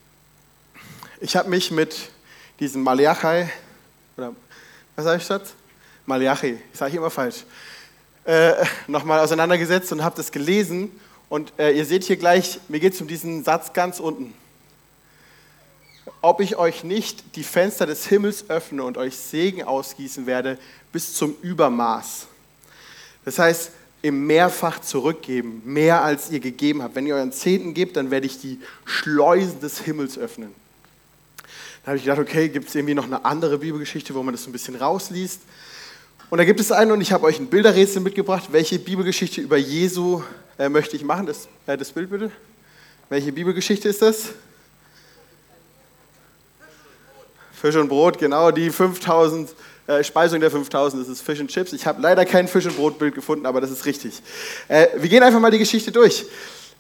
Ich 1.19 1.35
habe 1.35 1.49
mich 1.49 1.71
mit 1.71 2.09
diesem 2.59 2.83
Maleachai, 2.83 3.51
oder 4.17 4.33
was 4.95 5.05
sage 5.05 5.17
ich 5.17 5.23
statt? 5.23 5.43
Malachi, 6.05 6.57
sage 6.71 6.91
ich 6.91 6.97
immer 6.97 7.09
falsch, 7.09 7.43
äh, 8.23 8.53
nochmal 8.87 9.19
auseinandergesetzt 9.19 9.91
und 9.91 10.03
habe 10.03 10.15
das 10.15 10.31
gelesen. 10.31 10.89
Und 11.27 11.51
äh, 11.57 11.71
ihr 11.71 11.85
seht 11.85 12.05
hier 12.05 12.17
gleich, 12.17 12.59
mir 12.69 12.79
geht 12.79 12.93
es 12.93 13.01
um 13.01 13.07
diesen 13.07 13.43
Satz 13.43 13.73
ganz 13.73 13.99
unten. 13.99 14.33
Ob 16.21 16.39
ich 16.39 16.55
euch 16.55 16.83
nicht 16.83 17.35
die 17.35 17.43
Fenster 17.43 17.85
des 17.85 18.05
Himmels 18.07 18.49
öffne 18.49 18.83
und 18.83 18.97
euch 18.97 19.17
Segen 19.17 19.63
ausgießen 19.63 20.25
werde 20.25 20.57
bis 20.91 21.13
zum 21.13 21.35
Übermaß. 21.41 22.27
Das 23.25 23.39
heißt, 23.39 23.71
im 24.01 24.27
Mehrfach 24.27 24.79
zurückgeben, 24.79 25.63
mehr 25.65 26.03
als 26.03 26.29
ihr 26.29 26.39
gegeben 26.39 26.83
habt. 26.83 26.93
Wenn 26.93 27.07
ihr 27.07 27.15
euren 27.15 27.31
Zehnten 27.31 27.73
gebt, 27.73 27.97
dann 27.97 28.11
werde 28.11 28.27
ich 28.27 28.39
die 28.39 28.59
Schleusen 28.85 29.59
des 29.61 29.79
Himmels 29.79 30.17
öffnen. 30.17 30.53
Da 31.83 31.87
habe 31.87 31.97
ich 31.97 32.03
gedacht, 32.03 32.19
okay, 32.19 32.49
gibt 32.49 32.69
es 32.69 32.75
irgendwie 32.75 32.93
noch 32.93 33.05
eine 33.05 33.25
andere 33.25 33.57
Bibelgeschichte, 33.57 34.13
wo 34.13 34.21
man 34.21 34.33
das 34.33 34.43
so 34.43 34.49
ein 34.49 34.53
bisschen 34.53 34.75
rausliest? 34.75 35.41
Und 36.29 36.37
da 36.37 36.45
gibt 36.45 36.59
es 36.59 36.71
eine 36.71 36.93
und 36.93 37.01
ich 37.01 37.11
habe 37.11 37.25
euch 37.25 37.39
ein 37.39 37.47
Bilderrätsel 37.47 38.01
mitgebracht. 38.01 38.49
Welche 38.51 38.79
Bibelgeschichte 38.79 39.41
über 39.41 39.57
Jesu 39.57 40.21
äh, 40.57 40.69
möchte 40.69 40.95
ich 40.95 41.03
machen? 41.03 41.25
Das, 41.25 41.47
äh, 41.65 41.77
das 41.77 41.91
Bild 41.91 42.09
bitte. 42.09 42.31
Welche 43.09 43.31
Bibelgeschichte 43.31 43.89
ist 43.89 44.01
das? 44.01 44.29
Fisch 47.53 47.75
und 47.75 47.87
Brot, 47.87 48.19
genau, 48.19 48.51
die 48.51 48.69
5000, 48.69 49.49
äh, 49.87 50.03
Speisung 50.03 50.39
der 50.39 50.51
5000, 50.51 51.01
das 51.01 51.09
ist 51.09 51.21
Fish 51.21 51.39
and 51.39 51.49
Chips. 51.49 51.73
Ich 51.73 51.85
habe 51.85 52.01
leider 52.01 52.25
kein 52.25 52.47
Fisch 52.47 52.65
und 52.65 52.75
Brot 52.75 52.99
Bild 52.99 53.15
gefunden, 53.15 53.45
aber 53.45 53.61
das 53.61 53.71
ist 53.71 53.85
richtig. 53.85 54.21
Äh, 54.67 54.87
wir 54.97 55.09
gehen 55.09 55.23
einfach 55.23 55.39
mal 55.39 55.51
die 55.51 55.59
Geschichte 55.59 55.91
durch. 55.91 56.25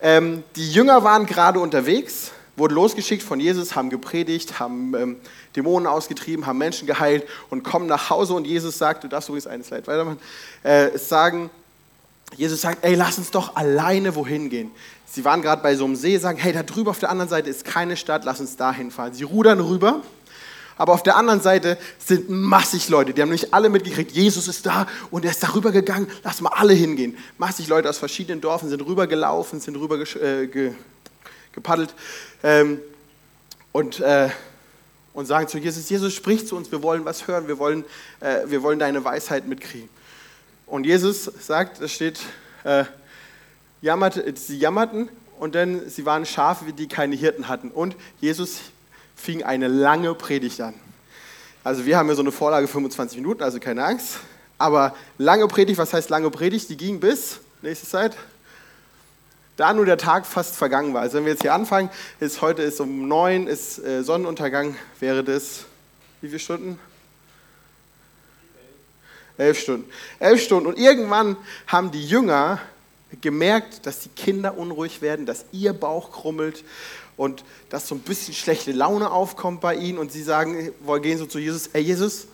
Ähm, 0.01 0.43
die 0.55 0.71
Jünger 0.71 1.03
waren 1.03 1.25
gerade 1.25 1.59
unterwegs 1.59 2.31
wurden 2.57 2.73
losgeschickt 2.73 3.23
von 3.23 3.39
Jesus, 3.39 3.75
haben 3.75 3.89
gepredigt, 3.89 4.59
haben 4.59 4.93
ähm, 4.95 5.17
Dämonen 5.55 5.87
ausgetrieben, 5.87 6.45
haben 6.45 6.57
Menschen 6.57 6.87
geheilt 6.87 7.25
und 7.49 7.63
kommen 7.63 7.87
nach 7.87 8.09
Hause 8.09 8.33
und 8.33 8.45
Jesus 8.45 8.77
sagt, 8.77 9.03
du 9.03 9.07
darfst 9.07 9.29
übrigens 9.29 9.47
eine 9.47 9.63
Slide 9.63 9.87
weitermachen, 9.87 10.19
äh, 10.63 10.97
sagen, 10.97 11.49
Jesus 12.37 12.61
sagt, 12.61 12.83
ey, 12.83 12.95
lass 12.95 13.17
uns 13.17 13.31
doch 13.31 13.55
alleine 13.55 14.15
wohin 14.15 14.49
gehen. 14.49 14.71
Sie 15.05 15.23
waren 15.23 15.41
gerade 15.41 15.61
bei 15.61 15.75
so 15.75 15.85
einem 15.85 15.95
See, 15.95 16.17
sagen, 16.17 16.37
hey, 16.37 16.51
da 16.51 16.63
drüber 16.63 16.91
auf 16.91 16.99
der 16.99 17.09
anderen 17.09 17.29
Seite 17.29 17.49
ist 17.49 17.63
keine 17.63 17.95
Stadt, 17.95 18.25
lass 18.25 18.39
uns 18.39 18.57
da 18.57 18.73
hinfahren. 18.73 19.13
Sie 19.13 19.23
rudern 19.23 19.59
rüber, 19.59 20.01
aber 20.77 20.93
auf 20.93 21.03
der 21.03 21.15
anderen 21.15 21.41
Seite 21.41 21.77
sind 21.97 22.29
massig 22.29 22.89
Leute, 22.89 23.13
die 23.13 23.21
haben 23.21 23.29
nämlich 23.29 23.53
alle 23.53 23.69
mitgekriegt, 23.69 24.11
Jesus 24.11 24.47
ist 24.47 24.65
da 24.65 24.87
und 25.11 25.23
er 25.23 25.31
ist 25.31 25.41
darüber 25.41 25.71
gegangen, 25.71 26.07
lass 26.23 26.41
mal 26.41 26.51
alle 26.53 26.73
hingehen. 26.73 27.17
Massig 27.37 27.67
Leute 27.67 27.89
aus 27.89 27.97
verschiedenen 27.97 28.41
Dörfern 28.41 28.69
sind 28.69 28.81
rübergelaufen, 28.81 29.59
sind 29.59 29.77
rüber 29.77 29.97
äh, 29.99 30.47
ge 30.47 30.73
gepaddelt 31.53 31.93
ähm, 32.43 32.79
und, 33.71 34.01
äh, 34.01 34.29
und 35.13 35.25
sagen 35.25 35.47
zu 35.47 35.57
Jesus, 35.57 35.89
Jesus 35.89 36.13
spricht 36.13 36.49
zu 36.49 36.57
uns, 36.57 36.69
wir 36.69 36.83
wollen 36.83 37.05
was 37.05 37.27
hören, 37.27 37.47
wir 37.47 37.57
wollen, 37.57 37.85
äh, 38.19 38.41
wir 38.47 38.61
wollen 38.61 38.77
deine 38.77 39.05
Weisheit 39.05 39.47
mitkriegen. 39.47 39.87
Und 40.65 40.85
Jesus 40.85 41.31
sagt, 41.39 41.79
es 41.79 41.93
steht, 41.93 42.19
äh, 42.65 42.83
jammert, 43.81 44.21
sie 44.37 44.57
jammerten 44.57 45.09
und 45.39 45.55
dann 45.55 45.89
sie 45.89 46.05
waren 46.05 46.25
Schafe, 46.25 46.73
die 46.73 46.87
keine 46.87 47.15
Hirten 47.15 47.47
hatten. 47.47 47.71
Und 47.71 47.95
Jesus 48.19 48.59
fing 49.15 49.43
eine 49.43 49.67
lange 49.67 50.13
Predigt 50.13 50.61
an. 50.61 50.73
Also 51.63 51.85
wir 51.85 51.97
haben 51.97 52.07
ja 52.07 52.15
so 52.15 52.21
eine 52.21 52.31
Vorlage 52.31 52.67
25 52.67 53.17
Minuten, 53.17 53.41
also 53.41 53.59
keine 53.59 53.83
Angst. 53.83 54.19
Aber 54.57 54.95
lange 55.17 55.47
Predigt, 55.47 55.77
was 55.79 55.93
heißt 55.93 56.09
lange 56.09 56.29
Predigt? 56.29 56.69
Die 56.69 56.77
ging 56.77 56.99
bis, 56.99 57.39
nächste 57.61 57.87
Zeit, 57.87 58.15
da 59.57 59.73
nur 59.73 59.85
der 59.85 59.97
Tag 59.97 60.25
fast 60.25 60.55
vergangen 60.55 60.93
war. 60.93 61.01
Also 61.01 61.17
wenn 61.17 61.25
wir 61.25 61.31
jetzt 61.31 61.41
hier 61.41 61.53
anfangen, 61.53 61.89
ist 62.19 62.41
heute 62.41 62.61
ist 62.61 62.79
um 62.79 63.07
neun, 63.07 63.47
ist 63.47 63.79
äh, 63.79 64.03
Sonnenuntergang, 64.03 64.75
wäre 64.99 65.23
das 65.23 65.65
wie 66.21 66.27
viele 66.27 66.39
Stunden? 66.39 66.79
Elf 69.37 69.59
Stunden. 69.59 69.89
Elf 70.19 70.41
Stunden. 70.41 70.67
Und 70.67 70.77
irgendwann 70.77 71.35
haben 71.67 71.91
die 71.91 72.05
Jünger 72.05 72.59
gemerkt, 73.21 73.85
dass 73.85 73.99
die 73.99 74.09
Kinder 74.09 74.57
unruhig 74.57 75.01
werden, 75.01 75.25
dass 75.25 75.45
ihr 75.51 75.73
Bauch 75.73 76.11
krummelt 76.11 76.63
und 77.17 77.43
dass 77.69 77.87
so 77.87 77.95
ein 77.95 77.99
bisschen 77.99 78.33
schlechte 78.33 78.71
Laune 78.71 79.11
aufkommt 79.11 79.61
bei 79.61 79.75
ihnen 79.75 79.97
und 79.97 80.11
sie 80.11 80.23
sagen, 80.23 80.71
wollen 80.81 81.01
gehen 81.01 81.17
so 81.17 81.25
zu 81.25 81.39
Jesus, 81.39 81.67
ey 81.73 81.81
Jesus, 81.81 82.27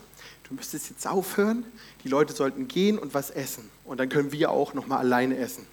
du 0.48 0.54
müsstest 0.54 0.90
jetzt 0.90 1.06
aufhören, 1.06 1.64
die 2.04 2.08
Leute 2.08 2.32
sollten 2.32 2.68
gehen 2.68 2.98
und 2.98 3.14
was 3.14 3.30
essen 3.30 3.70
und 3.84 3.98
dann 3.98 4.08
können 4.08 4.32
wir 4.32 4.50
auch 4.50 4.74
noch 4.74 4.86
mal 4.86 4.98
alleine 4.98 5.36
essen. 5.36 5.66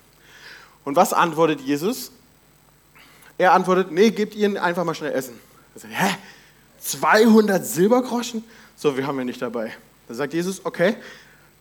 Und 0.86 0.96
was 0.96 1.14
antwortet 1.14 1.62
Jesus? 1.62 2.12
Er 3.38 3.54
antwortet, 3.54 3.92
nee, 3.92 4.12
gebt 4.12 4.36
ihnen 4.36 4.58
einfach 4.58 4.84
mal 4.84 4.94
schnell 4.94 5.14
Essen. 5.14 5.40
Er 5.74 5.82
sagt, 5.82 5.94
hä? 5.96 6.16
200 6.80 7.66
Silbergroschen? 7.66 8.44
So, 8.76 8.98
wir 8.98 9.08
haben 9.08 9.18
ja 9.18 9.24
nicht 9.24 9.42
dabei. 9.42 9.74
Da 10.08 10.14
sagt 10.14 10.34
Jesus, 10.34 10.66
okay, 10.66 10.96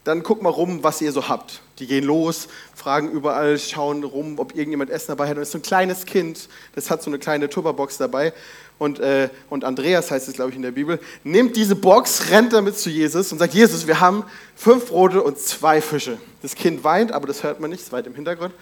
dann 0.09 0.23
guck 0.23 0.43
mal 0.43 0.49
rum, 0.49 0.83
was 0.83 1.01
ihr 1.01 1.13
so 1.13 1.29
habt. 1.29 1.61
Die 1.79 1.87
gehen 1.87 2.05
los, 2.05 2.49
fragen 2.75 3.11
überall, 3.11 3.59
schauen 3.59 4.03
rum, 4.03 4.39
ob 4.39 4.55
irgendjemand 4.55 4.91
Essen 4.91 5.09
dabei 5.09 5.29
hat. 5.29 5.37
Und 5.37 5.43
es 5.43 5.49
ist 5.49 5.53
so 5.53 5.59
ein 5.59 5.63
kleines 5.63 6.07
Kind, 6.07 6.49
das 6.75 6.91
hat 6.91 7.03
so 7.03 7.11
eine 7.11 7.19
kleine 7.19 7.49
Tupperbox 7.49 7.99
dabei. 7.99 8.33
Und, 8.79 9.01
äh, 9.01 9.29
und 9.51 9.65
Andreas 9.65 10.11
heißt 10.11 10.29
es, 10.29 10.35
glaube 10.35 10.51
ich, 10.51 10.57
in 10.57 10.63
der 10.63 10.71
Bibel, 10.71 10.99
nimmt 11.25 11.57
diese 11.57 11.77
Box, 11.77 12.31
rennt 12.31 12.53
damit 12.53 12.79
zu 12.79 12.91
Jesus 12.91 13.33
und 13.33 13.39
sagt, 13.39 13.53
Jesus, 13.53 13.87
wir 13.87 14.01
haben 14.01 14.25
fünf 14.57 14.89
Brote 14.89 15.23
und 15.23 15.39
zwei 15.39 15.81
Fische. 15.81 16.19
Das 16.43 16.55
Kind 16.55 16.85
weint, 16.85 17.13
aber 17.13 17.27
das 17.27 17.43
hört 17.43 17.61
man 17.61 17.71
nicht, 17.71 17.83
ist 17.83 17.93
weit 17.93 18.07
im 18.07 18.15
Hintergrund. 18.15 18.55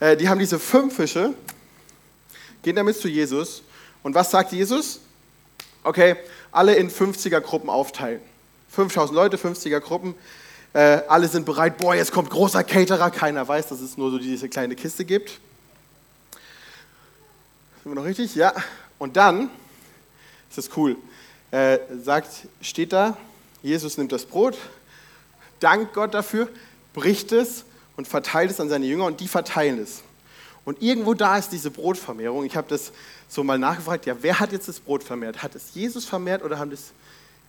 Äh, 0.00 0.16
die 0.16 0.28
haben 0.28 0.38
diese 0.38 0.58
fünf 0.58 0.96
Fische, 0.96 1.34
gehen 2.62 2.74
damit 2.74 2.96
zu 2.96 3.06
Jesus. 3.06 3.62
Und 4.02 4.14
was 4.14 4.30
sagt 4.30 4.52
Jesus? 4.52 5.00
Okay, 5.84 6.16
alle 6.50 6.74
in 6.74 6.90
50er 6.90 7.40
Gruppen 7.40 7.70
aufteilen. 7.70 8.20
5000 8.70 9.14
Leute, 9.14 9.36
50er 9.36 9.80
Gruppen. 9.80 10.14
Äh, 10.72 11.02
alle 11.08 11.26
sind 11.26 11.44
bereit, 11.46 11.78
boah, 11.78 11.94
jetzt 11.94 12.12
kommt 12.12 12.30
großer 12.30 12.62
Caterer. 12.62 13.10
Keiner 13.10 13.46
weiß, 13.46 13.68
dass 13.68 13.80
es 13.80 13.96
nur 13.96 14.10
so 14.10 14.18
diese 14.18 14.48
kleine 14.48 14.76
Kiste 14.76 15.04
gibt. 15.04 15.40
Sind 17.82 17.92
wir 17.92 17.94
noch 17.94 18.04
richtig? 18.04 18.34
Ja. 18.34 18.52
Und 18.98 19.16
dann, 19.16 19.50
ist 20.48 20.58
das 20.58 20.70
cool, 20.76 20.96
äh, 21.50 21.78
sagt, 22.02 22.28
steht 22.60 22.92
da, 22.92 23.16
Jesus 23.62 23.98
nimmt 23.98 24.12
das 24.12 24.24
Brot, 24.24 24.56
dankt 25.58 25.94
Gott 25.94 26.14
dafür, 26.14 26.48
bricht 26.94 27.32
es 27.32 27.64
und 27.96 28.06
verteilt 28.06 28.50
es 28.50 28.60
an 28.60 28.68
seine 28.68 28.86
Jünger 28.86 29.06
und 29.06 29.20
die 29.20 29.28
verteilen 29.28 29.78
es. 29.78 30.02
Und 30.64 30.82
irgendwo 30.82 31.14
da 31.14 31.36
ist 31.38 31.50
diese 31.50 31.70
Brotvermehrung. 31.70 32.44
Ich 32.44 32.56
habe 32.56 32.68
das 32.68 32.92
so 33.28 33.42
mal 33.42 33.58
nachgefragt, 33.58 34.06
ja, 34.06 34.14
wer 34.20 34.38
hat 34.38 34.52
jetzt 34.52 34.68
das 34.68 34.78
Brot 34.78 35.02
vermehrt? 35.02 35.42
Hat 35.42 35.54
es 35.54 35.74
Jesus 35.74 36.04
vermehrt 36.04 36.44
oder 36.44 36.58
haben 36.58 36.70
es 36.70 36.92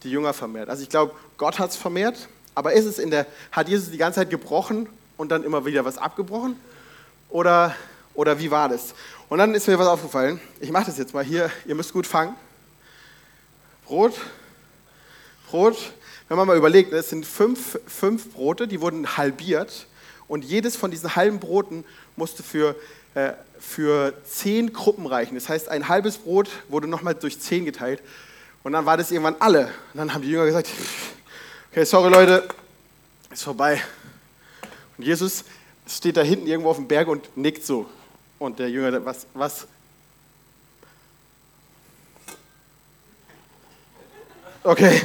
die 0.04 0.10
Jünger 0.10 0.34
vermehrt? 0.34 0.70
Also 0.70 0.82
ich 0.84 0.90
glaube, 0.90 1.14
Gott 1.38 1.60
hat 1.60 1.72
es 1.72 1.76
vermehrt, 1.76 2.30
aber 2.56 2.74
ist 2.74 2.86
es 2.86 3.00
in 3.00 3.12
der, 3.12 3.26
hat 3.52 3.70
Jesus 3.70 3.92
die 3.92 3.98
ganze 3.98 4.20
Zeit 4.20 4.30
gebrochen 4.30 4.88
und 5.18 5.32
dann 5.32 5.44
immer 5.44 5.66
wieder 5.66 5.86
was 5.86 5.98
abgebrochen? 5.98 6.56
Oder, 7.30 7.76
oder 8.14 8.40
wie 8.40 8.52
war 8.52 8.70
das? 8.70 8.94
Und 9.30 9.38
dann 9.38 9.56
ist 9.56 9.68
mir 9.68 9.80
was 9.80 9.88
aufgefallen. 9.88 10.42
Ich 10.60 10.72
mache 10.72 10.88
das 10.88 10.98
jetzt 10.98 11.14
mal 11.14 11.24
hier. 11.24 11.50
Ihr 11.66 11.76
müsst 11.76 11.94
gut 11.94 12.06
fangen. 12.06 12.36
Brot, 13.86 14.14
Brot. 15.50 15.78
Wenn 16.28 16.38
man 16.38 16.48
mal 16.48 16.58
überlegt, 16.58 16.94
es 16.94 17.10
sind 17.10 17.26
fünf, 17.26 17.80
fünf 17.88 18.32
Brote, 18.32 18.68
die 18.68 18.80
wurden 18.80 19.18
halbiert. 19.18 19.88
Und 20.28 20.46
jedes 20.46 20.78
von 20.78 20.92
diesen 20.92 21.16
halben 21.16 21.40
Broten 21.40 21.84
musste 22.16 22.42
für, 22.42 22.76
äh, 23.16 23.34
für 23.60 24.14
zehn 24.24 24.72
Gruppen 24.72 25.06
reichen. 25.06 25.36
Das 25.36 25.50
heißt, 25.50 25.68
ein 25.68 25.90
halbes 25.90 26.18
Brot 26.18 26.50
wurde 26.70 26.88
nochmal 26.88 27.16
durch 27.16 27.40
zehn 27.40 27.66
geteilt. 27.66 28.02
Und 28.64 28.72
dann 28.72 28.86
war 28.86 28.96
das 28.96 29.12
irgendwann 29.12 29.36
alle. 29.40 29.66
Und 29.94 29.98
dann 29.98 30.14
haben 30.14 30.22
die 30.22 30.30
Jünger 30.30 30.46
gesagt, 30.46 30.70
okay, 31.72 31.86
sorry 31.86 32.12
Leute, 32.12 32.48
ist 33.32 33.44
vorbei. 33.44 33.82
Und 34.98 35.06
Jesus 35.06 35.46
steht 35.88 36.18
da 36.18 36.22
hinten 36.22 36.48
irgendwo 36.48 36.70
auf 36.70 36.78
dem 36.78 36.88
Berg 36.88 37.08
und 37.08 37.36
nickt 37.38 37.66
so. 37.66 37.90
Und 38.40 38.60
der 38.60 38.70
Jünger, 38.70 39.04
was, 39.06 39.26
was? 39.34 39.68
Okay. 44.64 45.02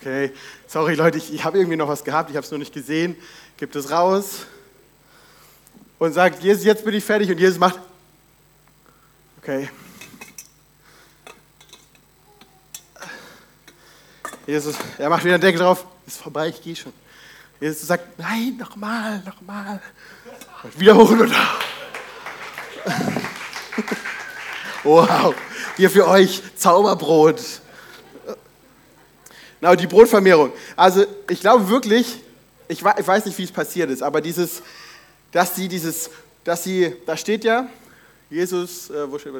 Okay, 0.00 0.32
sorry 0.66 0.94
Leute, 0.94 1.16
ich, 1.16 1.32
ich 1.32 1.44
habe 1.44 1.56
irgendwie 1.56 1.76
noch 1.76 1.88
was 1.88 2.04
gehabt, 2.04 2.28
ich 2.28 2.36
habe 2.36 2.44
es 2.44 2.50
nur 2.50 2.58
nicht 2.58 2.74
gesehen. 2.74 3.16
Gibt 3.56 3.74
es 3.74 3.90
raus 3.90 4.46
und 5.98 6.12
sagt, 6.12 6.42
Jesus, 6.42 6.64
jetzt 6.64 6.84
bin 6.84 6.94
ich 6.94 7.04
fertig. 7.04 7.30
Und 7.30 7.38
Jesus 7.38 7.58
macht, 7.58 7.78
okay. 9.38 9.70
Jesus, 14.46 14.76
er 14.98 15.08
macht 15.08 15.24
wieder 15.24 15.34
einen 15.34 15.40
Deckel 15.40 15.60
drauf, 15.60 15.86
ist 16.06 16.18
vorbei, 16.18 16.48
ich 16.48 16.62
gehe 16.62 16.76
schon. 16.76 16.92
Jesus 17.60 17.86
sagt, 17.86 18.18
nein, 18.18 18.56
nochmal, 18.58 19.22
nochmal. 19.24 19.80
Wieder 20.76 20.94
hoch 20.96 21.10
und 21.10 21.20
runter. 21.20 21.48
Wow, 24.84 25.34
hier 25.78 25.88
für 25.88 26.06
euch 26.06 26.42
Zauberbrot. 26.56 27.40
Na, 29.62 29.74
die 29.74 29.86
Brotvermehrung. 29.86 30.52
Also 30.76 31.06
ich 31.30 31.40
glaube 31.40 31.66
wirklich, 31.70 32.20
ich 32.68 32.84
weiß 32.84 33.24
nicht, 33.24 33.38
wie 33.38 33.44
es 33.44 33.50
passiert 33.50 33.88
ist, 33.88 34.02
aber 34.02 34.20
dieses, 34.20 34.60
dass 35.32 35.56
sie 35.56 35.68
dieses, 35.68 36.10
dass 36.44 36.64
sie, 36.64 36.94
da 37.06 37.16
steht 37.16 37.44
ja, 37.44 37.66
Jesus, 38.28 38.90
äh, 38.90 39.10
wo 39.10 39.18
steht, 39.18 39.32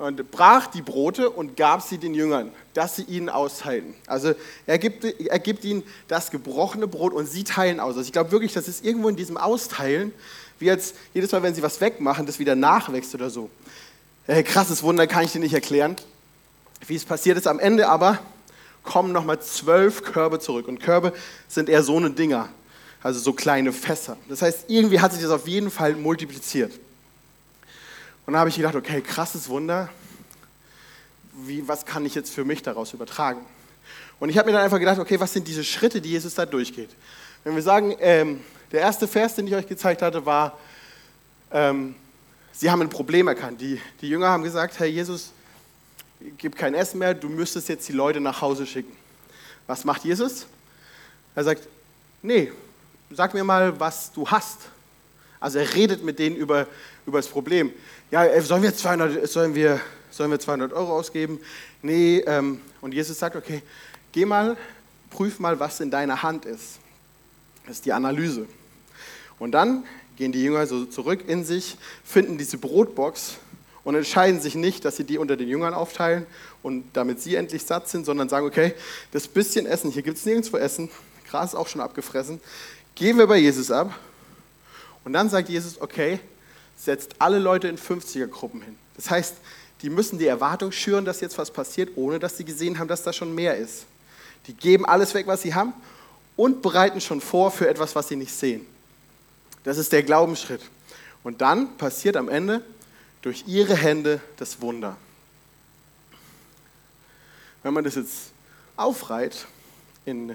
und 0.00 0.30
brach 0.30 0.66
die 0.66 0.80
Brote 0.80 1.28
und 1.28 1.56
gab 1.56 1.82
sie 1.82 1.98
den 1.98 2.14
Jüngern, 2.14 2.50
dass 2.72 2.96
sie 2.96 3.02
ihnen 3.02 3.28
austeilen. 3.28 3.94
Also 4.06 4.32
er 4.66 4.78
gibt, 4.78 5.04
er 5.04 5.38
gibt 5.38 5.64
ihnen 5.64 5.82
das 6.08 6.30
gebrochene 6.30 6.88
Brot 6.88 7.12
und 7.12 7.26
sie 7.26 7.44
teilen 7.44 7.80
aus. 7.80 7.96
Also 7.96 8.00
ich 8.00 8.12
glaube 8.12 8.32
wirklich, 8.32 8.54
das 8.54 8.66
ist 8.66 8.84
irgendwo 8.84 9.08
in 9.08 9.16
diesem 9.16 9.36
Austeilen, 9.36 10.12
wie 10.58 10.66
jetzt 10.66 10.94
jedes 11.12 11.32
Mal, 11.32 11.42
wenn 11.42 11.54
sie 11.54 11.62
was 11.62 11.80
wegmachen, 11.80 12.24
das 12.24 12.38
wieder 12.38 12.54
nachwächst 12.54 13.14
oder 13.14 13.28
so. 13.28 13.50
Äh, 14.26 14.42
krasses 14.42 14.82
Wunder, 14.82 15.06
kann 15.06 15.24
ich 15.24 15.32
dir 15.32 15.38
nicht 15.38 15.54
erklären, 15.54 15.96
wie 16.86 16.96
es 16.96 17.04
passiert 17.04 17.36
ist. 17.36 17.46
Am 17.46 17.58
Ende 17.58 17.88
aber 17.88 18.18
kommen 18.82 19.12
nochmal 19.12 19.40
zwölf 19.40 20.02
Körbe 20.02 20.38
zurück. 20.38 20.66
Und 20.66 20.80
Körbe 20.80 21.12
sind 21.46 21.68
eher 21.68 21.82
so 21.82 21.98
eine 21.98 22.10
Dinger, 22.10 22.48
also 23.02 23.20
so 23.20 23.34
kleine 23.34 23.72
Fässer. 23.72 24.16
Das 24.30 24.40
heißt, 24.40 24.64
irgendwie 24.68 25.00
hat 25.00 25.12
sich 25.12 25.20
das 25.20 25.30
auf 25.30 25.46
jeden 25.46 25.70
Fall 25.70 25.94
multipliziert. 25.94 26.72
Und 28.30 28.34
dann 28.34 28.40
habe 28.42 28.50
ich 28.50 28.56
gedacht, 28.58 28.76
okay, 28.76 29.00
krasses 29.00 29.48
Wunder. 29.48 29.88
Wie, 31.32 31.66
was 31.66 31.84
kann 31.84 32.06
ich 32.06 32.14
jetzt 32.14 32.32
für 32.32 32.44
mich 32.44 32.62
daraus 32.62 32.92
übertragen? 32.92 33.44
Und 34.20 34.28
ich 34.28 34.38
habe 34.38 34.46
mir 34.46 34.52
dann 34.52 34.62
einfach 34.62 34.78
gedacht, 34.78 35.00
okay, 35.00 35.18
was 35.18 35.32
sind 35.32 35.48
diese 35.48 35.64
Schritte, 35.64 36.00
die 36.00 36.10
Jesus 36.10 36.36
da 36.36 36.46
durchgeht? 36.46 36.90
Wenn 37.42 37.56
wir 37.56 37.62
sagen, 37.62 37.96
ähm, 37.98 38.38
der 38.70 38.82
erste 38.82 39.08
Vers, 39.08 39.34
den 39.34 39.48
ich 39.48 39.54
euch 39.56 39.66
gezeigt 39.66 40.00
hatte, 40.00 40.24
war, 40.26 40.56
ähm, 41.50 41.96
sie 42.52 42.70
haben 42.70 42.80
ein 42.80 42.88
Problem 42.88 43.26
erkannt. 43.26 43.60
Die, 43.60 43.80
die 44.00 44.08
Jünger 44.08 44.28
haben 44.28 44.44
gesagt, 44.44 44.78
Herr 44.78 44.86
Jesus, 44.86 45.32
gib 46.38 46.54
kein 46.54 46.74
Essen 46.74 47.00
mehr, 47.00 47.14
du 47.14 47.28
müsstest 47.28 47.68
jetzt 47.68 47.88
die 47.88 47.94
Leute 47.94 48.20
nach 48.20 48.40
Hause 48.40 48.64
schicken. 48.64 48.96
Was 49.66 49.84
macht 49.84 50.04
Jesus? 50.04 50.46
Er 51.34 51.42
sagt, 51.42 51.66
nee, 52.22 52.52
sag 53.10 53.34
mir 53.34 53.42
mal, 53.42 53.80
was 53.80 54.12
du 54.12 54.24
hast. 54.28 54.60
Also 55.40 55.58
er 55.58 55.74
redet 55.74 56.04
mit 56.04 56.18
denen 56.18 56.36
über, 56.36 56.68
über 57.06 57.18
das 57.18 57.26
Problem. 57.26 57.72
Ja, 58.10 58.24
äh, 58.24 58.42
sollen 58.42 58.62
wir 58.64 58.74
200, 58.74 59.28
sollen 59.28 59.54
wir, 59.54 59.80
sollen 60.10 60.32
wir 60.32 60.40
200 60.40 60.72
Euro 60.72 60.96
ausgeben? 60.98 61.38
Nee, 61.80 62.18
ähm, 62.26 62.60
und 62.80 62.92
Jesus 62.92 63.18
sagt, 63.18 63.36
okay, 63.36 63.62
geh 64.10 64.24
mal, 64.24 64.56
prüf 65.10 65.38
mal, 65.38 65.60
was 65.60 65.78
in 65.78 65.92
deiner 65.92 66.20
Hand 66.20 66.44
ist. 66.44 66.80
Das 67.66 67.76
ist 67.76 67.86
die 67.86 67.92
Analyse. 67.92 68.46
Und 69.38 69.52
dann 69.52 69.84
gehen 70.16 70.32
die 70.32 70.42
Jünger 70.42 70.66
so 70.66 70.86
zurück 70.86 71.22
in 71.28 71.44
sich, 71.44 71.76
finden 72.02 72.36
diese 72.36 72.58
Brotbox 72.58 73.36
und 73.84 73.94
entscheiden 73.94 74.40
sich 74.40 74.56
nicht, 74.56 74.84
dass 74.84 74.96
sie 74.96 75.04
die 75.04 75.16
unter 75.16 75.36
den 75.36 75.48
Jüngern 75.48 75.72
aufteilen 75.72 76.26
und 76.64 76.84
damit 76.94 77.20
sie 77.20 77.36
endlich 77.36 77.62
satt 77.62 77.88
sind, 77.88 78.04
sondern 78.04 78.28
sagen, 78.28 78.44
okay, 78.44 78.74
das 79.12 79.28
bisschen 79.28 79.66
Essen, 79.66 79.92
hier 79.92 80.02
gibt 80.02 80.18
es 80.18 80.26
nirgendwo 80.26 80.56
Essen, 80.56 80.90
Gras 81.30 81.50
ist 81.50 81.54
auch 81.54 81.68
schon 81.68 81.80
abgefressen, 81.80 82.40
gehen 82.96 83.18
wir 83.18 83.28
bei 83.28 83.36
Jesus 83.36 83.70
ab. 83.70 83.96
Und 85.04 85.12
dann 85.12 85.30
sagt 85.30 85.48
Jesus, 85.48 85.80
okay, 85.80 86.18
setzt 86.80 87.16
alle 87.18 87.38
Leute 87.38 87.68
in 87.68 87.76
50er-Gruppen 87.76 88.62
hin. 88.62 88.76
Das 88.96 89.10
heißt, 89.10 89.34
die 89.82 89.90
müssen 89.90 90.18
die 90.18 90.26
Erwartung 90.26 90.72
schüren, 90.72 91.04
dass 91.04 91.20
jetzt 91.20 91.36
was 91.38 91.50
passiert, 91.50 91.90
ohne 91.96 92.18
dass 92.18 92.36
sie 92.36 92.44
gesehen 92.44 92.78
haben, 92.78 92.88
dass 92.88 93.02
da 93.02 93.12
schon 93.12 93.34
mehr 93.34 93.56
ist. 93.56 93.86
Die 94.46 94.54
geben 94.54 94.86
alles 94.86 95.14
weg, 95.14 95.26
was 95.26 95.42
sie 95.42 95.54
haben 95.54 95.74
und 96.36 96.62
bereiten 96.62 97.00
schon 97.00 97.20
vor 97.20 97.50
für 97.50 97.68
etwas, 97.68 97.94
was 97.94 98.08
sie 98.08 98.16
nicht 98.16 98.32
sehen. 98.32 98.66
Das 99.64 99.76
ist 99.76 99.92
der 99.92 100.02
Glaubensschritt. 100.02 100.62
Und 101.22 101.42
dann 101.42 101.76
passiert 101.76 102.16
am 102.16 102.28
Ende 102.28 102.62
durch 103.20 103.44
ihre 103.46 103.76
Hände 103.76 104.20
das 104.38 104.62
Wunder. 104.62 104.96
Wenn 107.62 107.74
man 107.74 107.84
das 107.84 107.94
jetzt 107.94 108.32
aufreiht 108.76 109.46
in, 110.06 110.34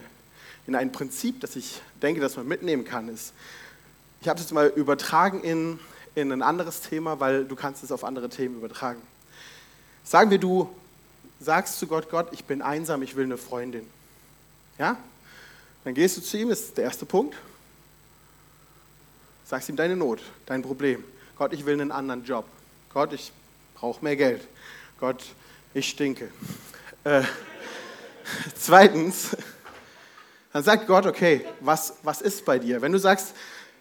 in 0.67 0.75
ein 0.75 0.91
Prinzip, 0.91 1.41
das 1.41 1.55
ich 1.55 1.81
denke, 2.03 2.21
dass 2.21 2.37
man 2.37 2.47
mitnehmen 2.47 2.85
kann, 2.85 3.09
ist, 3.09 3.33
ich 4.21 4.27
habe 4.27 4.39
es 4.39 4.45
jetzt 4.45 4.53
mal 4.53 4.67
übertragen 4.75 5.41
in, 5.41 5.79
in 6.15 6.31
ein 6.31 6.41
anderes 6.41 6.81
Thema, 6.81 7.19
weil 7.19 7.45
du 7.45 7.55
kannst 7.55 7.83
es 7.83 7.91
auf 7.91 8.03
andere 8.03 8.29
Themen 8.29 8.55
übertragen. 8.55 9.01
Sagen 10.03 10.31
wir, 10.31 10.37
du 10.37 10.69
sagst 11.39 11.77
zu 11.77 11.87
Gott, 11.87 12.09
Gott, 12.09 12.29
ich 12.31 12.45
bin 12.45 12.61
einsam, 12.61 13.01
ich 13.03 13.15
will 13.15 13.25
eine 13.25 13.37
Freundin. 13.37 13.85
Ja? 14.77 14.97
Dann 15.83 15.93
gehst 15.93 16.17
du 16.17 16.21
zu 16.21 16.37
ihm, 16.37 16.49
das 16.49 16.61
ist 16.61 16.77
der 16.77 16.85
erste 16.85 17.05
Punkt. 17.05 17.35
Sagst 19.45 19.69
ihm 19.69 19.75
deine 19.75 19.95
Not, 19.95 20.21
dein 20.45 20.61
Problem. 20.61 21.03
Gott, 21.37 21.53
ich 21.53 21.65
will 21.65 21.73
einen 21.73 21.91
anderen 21.91 22.23
Job. 22.23 22.45
Gott, 22.93 23.13
ich 23.13 23.31
brauche 23.75 24.03
mehr 24.03 24.15
Geld. 24.15 24.47
Gott, 24.99 25.23
ich 25.73 25.89
stinke. 25.89 26.31
Äh, 27.03 27.23
zweitens, 28.55 29.35
dann 30.53 30.63
sagt 30.63 30.87
Gott, 30.87 31.05
okay, 31.05 31.45
was, 31.59 31.95
was 32.01 32.21
ist 32.21 32.45
bei 32.45 32.57
dir? 32.57 32.81
Wenn 32.81 32.93
du 32.93 32.99
sagst, 32.99 33.35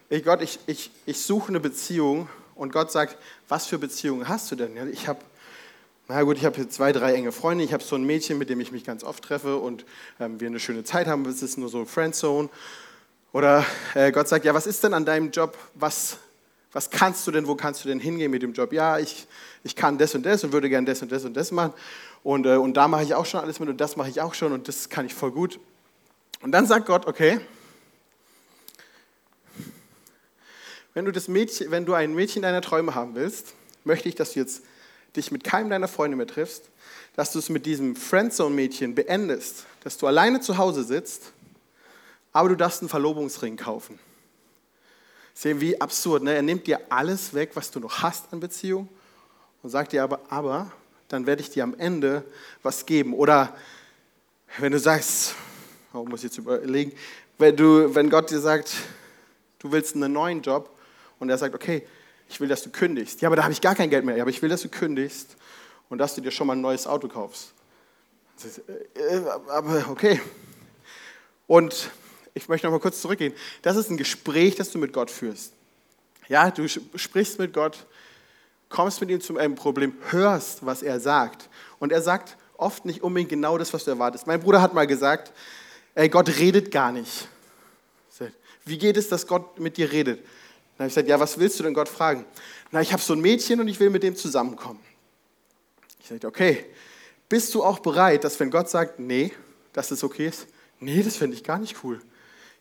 ey 0.09 0.21
Gott, 0.21 0.41
ich, 0.41 0.59
ich, 0.67 0.91
ich 1.05 1.21
suche 1.21 1.49
eine 1.49 1.59
Beziehung 1.59 2.29
und 2.55 2.71
Gott 2.71 2.91
sagt, 2.91 3.17
was 3.47 3.65
für 3.65 3.77
Beziehungen 3.77 4.27
hast 4.27 4.51
du 4.51 4.55
denn? 4.55 4.91
Ich 4.91 5.07
habe 5.07 5.19
na 6.07 6.21
gut, 6.21 6.37
ich 6.37 6.45
habe 6.45 6.55
hier 6.55 6.69
zwei, 6.69 6.91
drei 6.91 7.15
enge 7.15 7.31
Freunde. 7.31 7.63
Ich 7.63 7.73
habe 7.73 7.83
so 7.83 7.95
ein 7.95 8.03
Mädchen, 8.03 8.37
mit 8.37 8.51
dem 8.51 8.59
ich 8.59 8.71
mich 8.71 8.83
ganz 8.83 9.03
oft 9.03 9.23
treffe 9.23 9.57
und 9.57 9.85
ähm, 10.19 10.39
wir 10.39 10.47
eine 10.47 10.59
schöne 10.59 10.83
Zeit 10.83 11.07
haben. 11.07 11.25
Es 11.25 11.41
ist 11.41 11.57
nur 11.57 11.67
so 11.67 11.83
Friendzone. 11.85 12.49
Oder 13.33 13.65
äh, 13.95 14.11
Gott 14.11 14.27
sagt, 14.27 14.45
ja, 14.45 14.53
was 14.53 14.67
ist 14.67 14.83
denn 14.83 14.93
an 14.93 15.03
deinem 15.03 15.31
Job? 15.31 15.57
Was, 15.73 16.17
was 16.71 16.91
kannst 16.91 17.25
du 17.25 17.31
denn? 17.31 17.47
Wo 17.47 17.55
kannst 17.55 17.83
du 17.83 17.87
denn 17.87 17.99
hingehen 17.99 18.29
mit 18.29 18.43
dem 18.43 18.53
Job? 18.53 18.71
Ja, 18.71 18.99
ich, 18.99 19.25
ich 19.63 19.75
kann 19.75 19.97
das 19.97 20.13
und 20.13 20.23
das 20.27 20.43
und 20.43 20.53
würde 20.53 20.69
gern 20.69 20.85
das 20.85 21.01
und 21.01 21.11
das 21.11 21.25
und 21.25 21.33
das 21.33 21.51
machen. 21.51 21.73
Und, 22.23 22.45
äh, 22.45 22.55
und 22.55 22.75
da 22.77 22.87
mache 22.87 23.01
ich 23.01 23.15
auch 23.15 23.25
schon 23.25 23.39
alles 23.39 23.59
mit 23.59 23.67
und 23.67 23.81
das 23.81 23.95
mache 23.95 24.09
ich 24.09 24.21
auch 24.21 24.35
schon 24.35 24.51
und 24.51 24.67
das 24.67 24.89
kann 24.89 25.07
ich 25.07 25.13
voll 25.15 25.31
gut. 25.31 25.59
Und 26.43 26.51
dann 26.51 26.67
sagt 26.67 26.85
Gott, 26.85 27.07
okay, 27.07 27.39
wenn 30.95 31.05
du, 31.05 31.11
das 31.11 31.27
Mädchen, 31.27 31.69
wenn 31.69 31.85
du 31.85 31.93
ein 31.93 32.15
Mädchen 32.15 32.41
deiner 32.41 32.61
Träume 32.61 32.95
haben 32.95 33.15
willst, 33.15 33.53
möchte 33.83 34.09
ich, 34.09 34.15
dass 34.15 34.33
du 34.33 34.39
jetzt 34.39 34.63
dich 35.15 35.29
mit 35.29 35.43
keinem 35.43 35.69
deiner 35.69 35.89
Freunde 35.89 36.17
mehr 36.17 36.25
triffst, 36.25 36.69
dass 37.15 37.33
du 37.33 37.39
es 37.39 37.49
mit 37.49 37.65
diesem 37.65 37.95
Friendzone-Mädchen 37.95 38.95
beendest, 38.95 39.65
dass 39.83 39.97
du 39.97 40.07
alleine 40.07 40.39
zu 40.39 40.57
Hause 40.57 40.83
sitzt, 40.83 41.33
aber 42.31 42.49
du 42.49 42.55
darfst 42.55 42.81
einen 42.81 42.89
Verlobungsring 42.89 43.57
kaufen. 43.57 43.99
Sehen 45.33 45.59
wie 45.59 45.79
absurd, 45.79 46.23
ne? 46.23 46.33
Er 46.33 46.41
nimmt 46.41 46.65
dir 46.65 46.79
alles 46.89 47.33
weg, 47.33 47.51
was 47.55 47.71
du 47.71 47.81
noch 47.81 48.01
hast 48.01 48.31
an 48.31 48.39
Beziehung 48.39 48.87
und 49.63 49.69
sagt 49.69 49.91
dir 49.91 50.01
aber, 50.01 50.21
aber, 50.29 50.71
dann 51.09 51.25
werde 51.25 51.41
ich 51.41 51.49
dir 51.49 51.63
am 51.63 51.75
Ende 51.77 52.23
was 52.63 52.85
geben. 52.85 53.13
Oder 53.13 53.55
wenn 54.57 54.71
du 54.71 54.79
sagst, 54.79 55.35
oh, 55.93 56.05
muss 56.05 56.21
ich 56.21 56.31
jetzt 56.31 56.37
überlegen, 56.37 56.93
wenn, 57.37 57.55
du, 57.55 57.93
wenn 57.93 58.09
Gott 58.09 58.31
dir 58.31 58.39
sagt, 58.39 58.73
du 59.59 59.73
willst 59.73 59.95
einen 59.95 60.13
neuen 60.13 60.41
Job 60.41 60.74
und 61.19 61.29
er 61.29 61.37
sagt, 61.37 61.55
okay, 61.55 61.85
ich 62.29 62.39
will, 62.39 62.47
dass 62.47 62.63
du 62.63 62.69
kündigst. 62.69 63.21
Ja, 63.21 63.29
aber 63.29 63.35
da 63.35 63.43
habe 63.43 63.53
ich 63.53 63.61
gar 63.61 63.75
kein 63.75 63.89
Geld 63.89 64.05
mehr. 64.05 64.15
Ja, 64.15 64.23
aber 64.23 64.31
ich 64.31 64.41
will, 64.41 64.49
dass 64.49 64.61
du 64.61 64.69
kündigst 64.69 65.35
und 65.89 65.97
dass 65.97 66.15
du 66.15 66.21
dir 66.21 66.31
schon 66.31 66.47
mal 66.47 66.53
ein 66.53 66.61
neues 66.61 66.87
Auto 66.87 67.07
kaufst. 67.07 67.53
Äh, 68.95 69.17
aber 69.47 69.85
okay. 69.89 70.19
Und 71.47 71.91
ich 72.33 72.49
möchte 72.49 72.67
noch 72.67 72.71
mal 72.71 72.79
kurz 72.79 73.01
zurückgehen. 73.01 73.33
Das 73.61 73.77
ist 73.77 73.89
ein 73.89 73.97
Gespräch, 73.97 74.55
das 74.55 74.71
du 74.71 74.77
mit 74.77 74.91
Gott 74.91 75.11
führst. 75.11 75.53
Ja, 76.27 76.49
du 76.49 76.67
sprichst 76.67 77.37
mit 77.37 77.53
Gott, 77.53 77.85
kommst 78.67 78.99
mit 78.99 79.09
ihm 79.11 79.21
zu 79.21 79.37
einem 79.37 79.55
Problem, 79.55 79.95
hörst, 80.09 80.65
was 80.65 80.81
er 80.81 80.99
sagt. 80.99 81.49
Und 81.79 81.91
er 81.91 82.01
sagt 82.01 82.35
oft 82.57 82.85
nicht 82.85 83.03
unbedingt 83.03 83.29
genau 83.29 83.57
das, 83.57 83.73
was 83.73 83.85
du 83.85 83.91
erwartest. 83.91 84.25
Mein 84.25 84.41
Bruder 84.41 84.61
hat 84.61 84.73
mal 84.73 84.87
gesagt, 84.87 85.31
ey, 85.93 86.09
Gott 86.09 86.27
redet 86.39 86.71
gar 86.71 86.91
nicht. 86.91 87.27
Wie 88.65 88.79
geht 88.79 88.97
es, 88.97 89.09
dass 89.09 89.27
Gott 89.27 89.59
mit 89.59 89.77
dir 89.77 89.91
redet? 89.91 90.25
Dann 90.77 90.85
habe 90.85 90.87
ich 90.87 90.95
gesagt, 90.95 91.07
ja, 91.07 91.19
was 91.19 91.39
willst 91.39 91.59
du 91.59 91.63
denn 91.63 91.73
Gott 91.73 91.89
fragen? 91.89 92.25
Na, 92.71 92.81
ich 92.81 92.91
habe 92.91 93.01
so 93.01 93.13
ein 93.13 93.21
Mädchen 93.21 93.59
und 93.59 93.67
ich 93.67 93.79
will 93.79 93.89
mit 93.89 94.03
dem 94.03 94.15
zusammenkommen. 94.15 94.79
Ich 95.99 96.07
sagte, 96.07 96.27
okay, 96.27 96.65
bist 97.29 97.55
du 97.55 97.63
auch 97.63 97.79
bereit, 97.79 98.23
dass 98.23 98.39
wenn 98.39 98.51
Gott 98.51 98.69
sagt, 98.69 98.99
nee, 98.99 99.31
dass 99.73 99.89
das 99.89 100.03
okay 100.03 100.27
ist? 100.27 100.47
Nee, 100.79 101.01
das 101.01 101.15
finde 101.15 101.35
ich 101.35 101.43
gar 101.43 101.57
nicht 101.57 101.77
cool. 101.83 102.01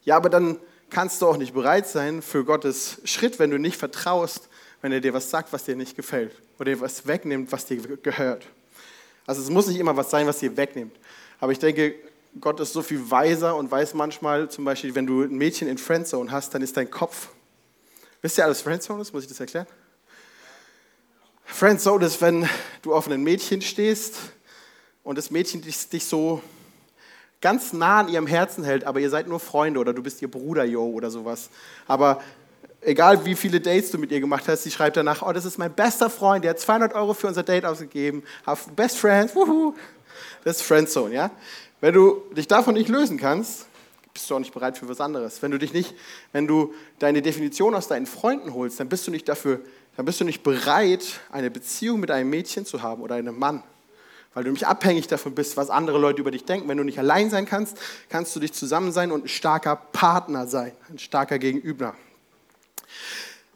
Ja, 0.05 0.17
aber 0.17 0.31
dann 0.31 0.59
kannst 0.91 1.21
du 1.21 1.27
auch 1.27 1.37
nicht 1.37 1.55
bereit 1.55 1.89
sein 1.89 2.23
für 2.23 2.45
Gottes 2.45 3.01
Schritt, 3.05 3.39
wenn 3.39 3.51
du 3.51 3.59
nicht 3.59 3.77
vertraust, 3.77 4.49
wenn 4.81 4.93
er 4.93 5.01
dir 5.01 5.13
was 5.13 5.31
sagt, 5.31 5.53
was 5.53 5.65
dir 5.65 5.77
nicht 5.77 5.97
gefällt 5.97 6.35
oder 6.59 6.73
dir 6.73 6.81
was 6.81 7.07
wegnimmt, 7.07 7.51
was 7.51 7.67
dir 7.67 7.77
gehört. 7.97 8.47
Also 9.27 9.43
es 9.43 9.51
muss 9.51 9.67
nicht 9.67 9.79
immer 9.79 9.97
was 9.97 10.11
sein, 10.11 10.27
was 10.27 10.39
dir 10.39 10.57
wegnimmt. 10.57 10.97
Aber 11.41 11.53
ich 11.53 11.59
denke, 11.59 11.95
Gott 12.41 12.61
ist 12.61 12.73
so 12.73 12.83
viel 12.83 13.11
weiser 13.11 13.57
und 13.57 13.71
weiß 13.71 13.95
manchmal, 13.95 14.51
zum 14.51 14.65
Beispiel, 14.65 14.95
wenn 14.95 15.07
du 15.07 15.23
ein 15.23 15.37
Mädchen 15.37 15.69
in 15.69 15.79
Friendzone 15.79 16.31
hast, 16.31 16.55
dann 16.55 16.63
ist 16.63 16.77
dein 16.77 16.91
Kopf 16.91 17.29
Wisst 18.25 18.39
ihr 18.39 18.45
alles 18.47 18.63
Friendzone 18.63 19.03
ist? 19.03 19.13
Muss 19.13 19.25
ich 19.25 19.29
das 19.29 19.39
erklären? 19.39 19.67
Friendzone 21.45 22.07
ist, 22.07 22.23
wenn 22.23 22.49
du 22.81 22.95
auf 22.95 23.07
ein 23.07 23.23
Mädchen 23.23 23.61
stehst 23.61 24.15
und 25.03 25.19
das 25.19 25.31
Mädchen 25.31 25.61
dich, 25.61 25.91
dich 25.91 26.07
so 26.07 26.41
ganz 27.43 27.75
nah 27.75 28.01
an 28.01 28.09
ihrem 28.09 28.27
Herzen 28.27 28.65
hält, 28.65 28.85
aber 28.85 29.01
ihr 29.01 29.11
seid 29.11 29.29
nur 29.29 29.41
Freunde 29.41 29.79
oder 29.79 29.93
du 29.93 30.03
bist 30.03 30.23
ihr 30.23 30.31
Bruder, 30.31 30.65
yo, 30.65 30.87
oder 30.87 31.11
sowas. 31.11 31.51
Aber 31.87 32.23
egal 32.81 33.27
wie 33.27 33.35
viele 33.35 33.61
Dates 33.61 33.91
du 33.91 33.99
mit 33.99 34.11
ihr 34.11 34.21
gemacht 34.21 34.49
hast, 34.49 34.63
sie 34.63 34.71
schreibt 34.71 34.97
danach, 34.97 35.21
oh, 35.21 35.31
das 35.31 35.45
ist 35.45 35.59
mein 35.59 35.75
bester 35.75 36.09
Freund, 36.09 36.45
der 36.45 36.53
hat 36.53 36.61
200 36.61 36.95
Euro 36.95 37.13
für 37.13 37.27
unser 37.27 37.43
Date 37.43 37.67
ausgegeben, 37.67 38.23
best 38.75 38.97
friends, 38.97 39.37
wuhu. 39.37 39.75
Das 40.45 40.57
ist 40.57 40.63
Friendzone, 40.63 41.15
ja? 41.15 41.31
Wenn 41.83 41.93
du 41.93 42.23
dich 42.35 42.49
davon 42.49 42.73
nicht 42.73 42.89
lösen 42.89 43.19
kannst, 43.19 43.67
bist 44.15 44.31
du 44.31 44.37
auch 44.37 44.39
nicht 44.39 44.55
bereit 44.55 44.79
für 44.79 44.89
was 44.89 45.01
anderes. 45.01 45.43
Wenn 45.43 45.51
du 45.51 45.59
dich 45.59 45.73
nicht, 45.73 45.93
wenn 46.33 46.47
du 46.47 46.73
deine 47.01 47.21
Definition 47.21 47.75
aus 47.75 47.89
deinen 47.89 48.07
Freunden 48.07 48.55
holst, 48.55 48.79
dann 48.79 48.89
bist 48.89 49.07
du 49.09 49.11
nicht 49.11 49.29
dafür, 49.29 49.61
dann 49.97 50.07
bist 50.07 50.21
du 50.21 50.25
nicht 50.25 50.45
bereit, 50.45 51.21
eine 51.33 51.51
Beziehung 51.51 51.99
mit 51.99 52.13
einem 52.13 52.31
Mädchen 52.31 52.65
zu 52.65 52.83
haben 52.83 53.03
oder 53.03 53.17
einem 53.17 53.37
Mann. 53.37 53.65
Weil 54.33 54.45
du 54.45 54.53
nicht 54.53 54.67
abhängig 54.67 55.09
davon 55.09 55.35
bist, 55.35 55.57
was 55.57 55.69
andere 55.69 55.99
Leute 55.99 56.21
über 56.21 56.31
dich 56.31 56.45
denken. 56.45 56.69
Wenn 56.69 56.79
du 56.79 56.85
nicht 56.85 56.99
allein 56.99 57.29
sein 57.29 57.45
kannst, 57.45 57.77
kannst 58.09 58.35
du 58.35 58.41
dich 58.41 58.53
zusammen 58.53 58.93
sein 58.93 59.11
und 59.11 59.25
ein 59.25 59.29
starker 59.29 59.77
Partner 59.77 60.47
sein, 60.47 60.73
ein 60.89 60.99
starker 60.99 61.41
Gegenüber. 61.41 61.95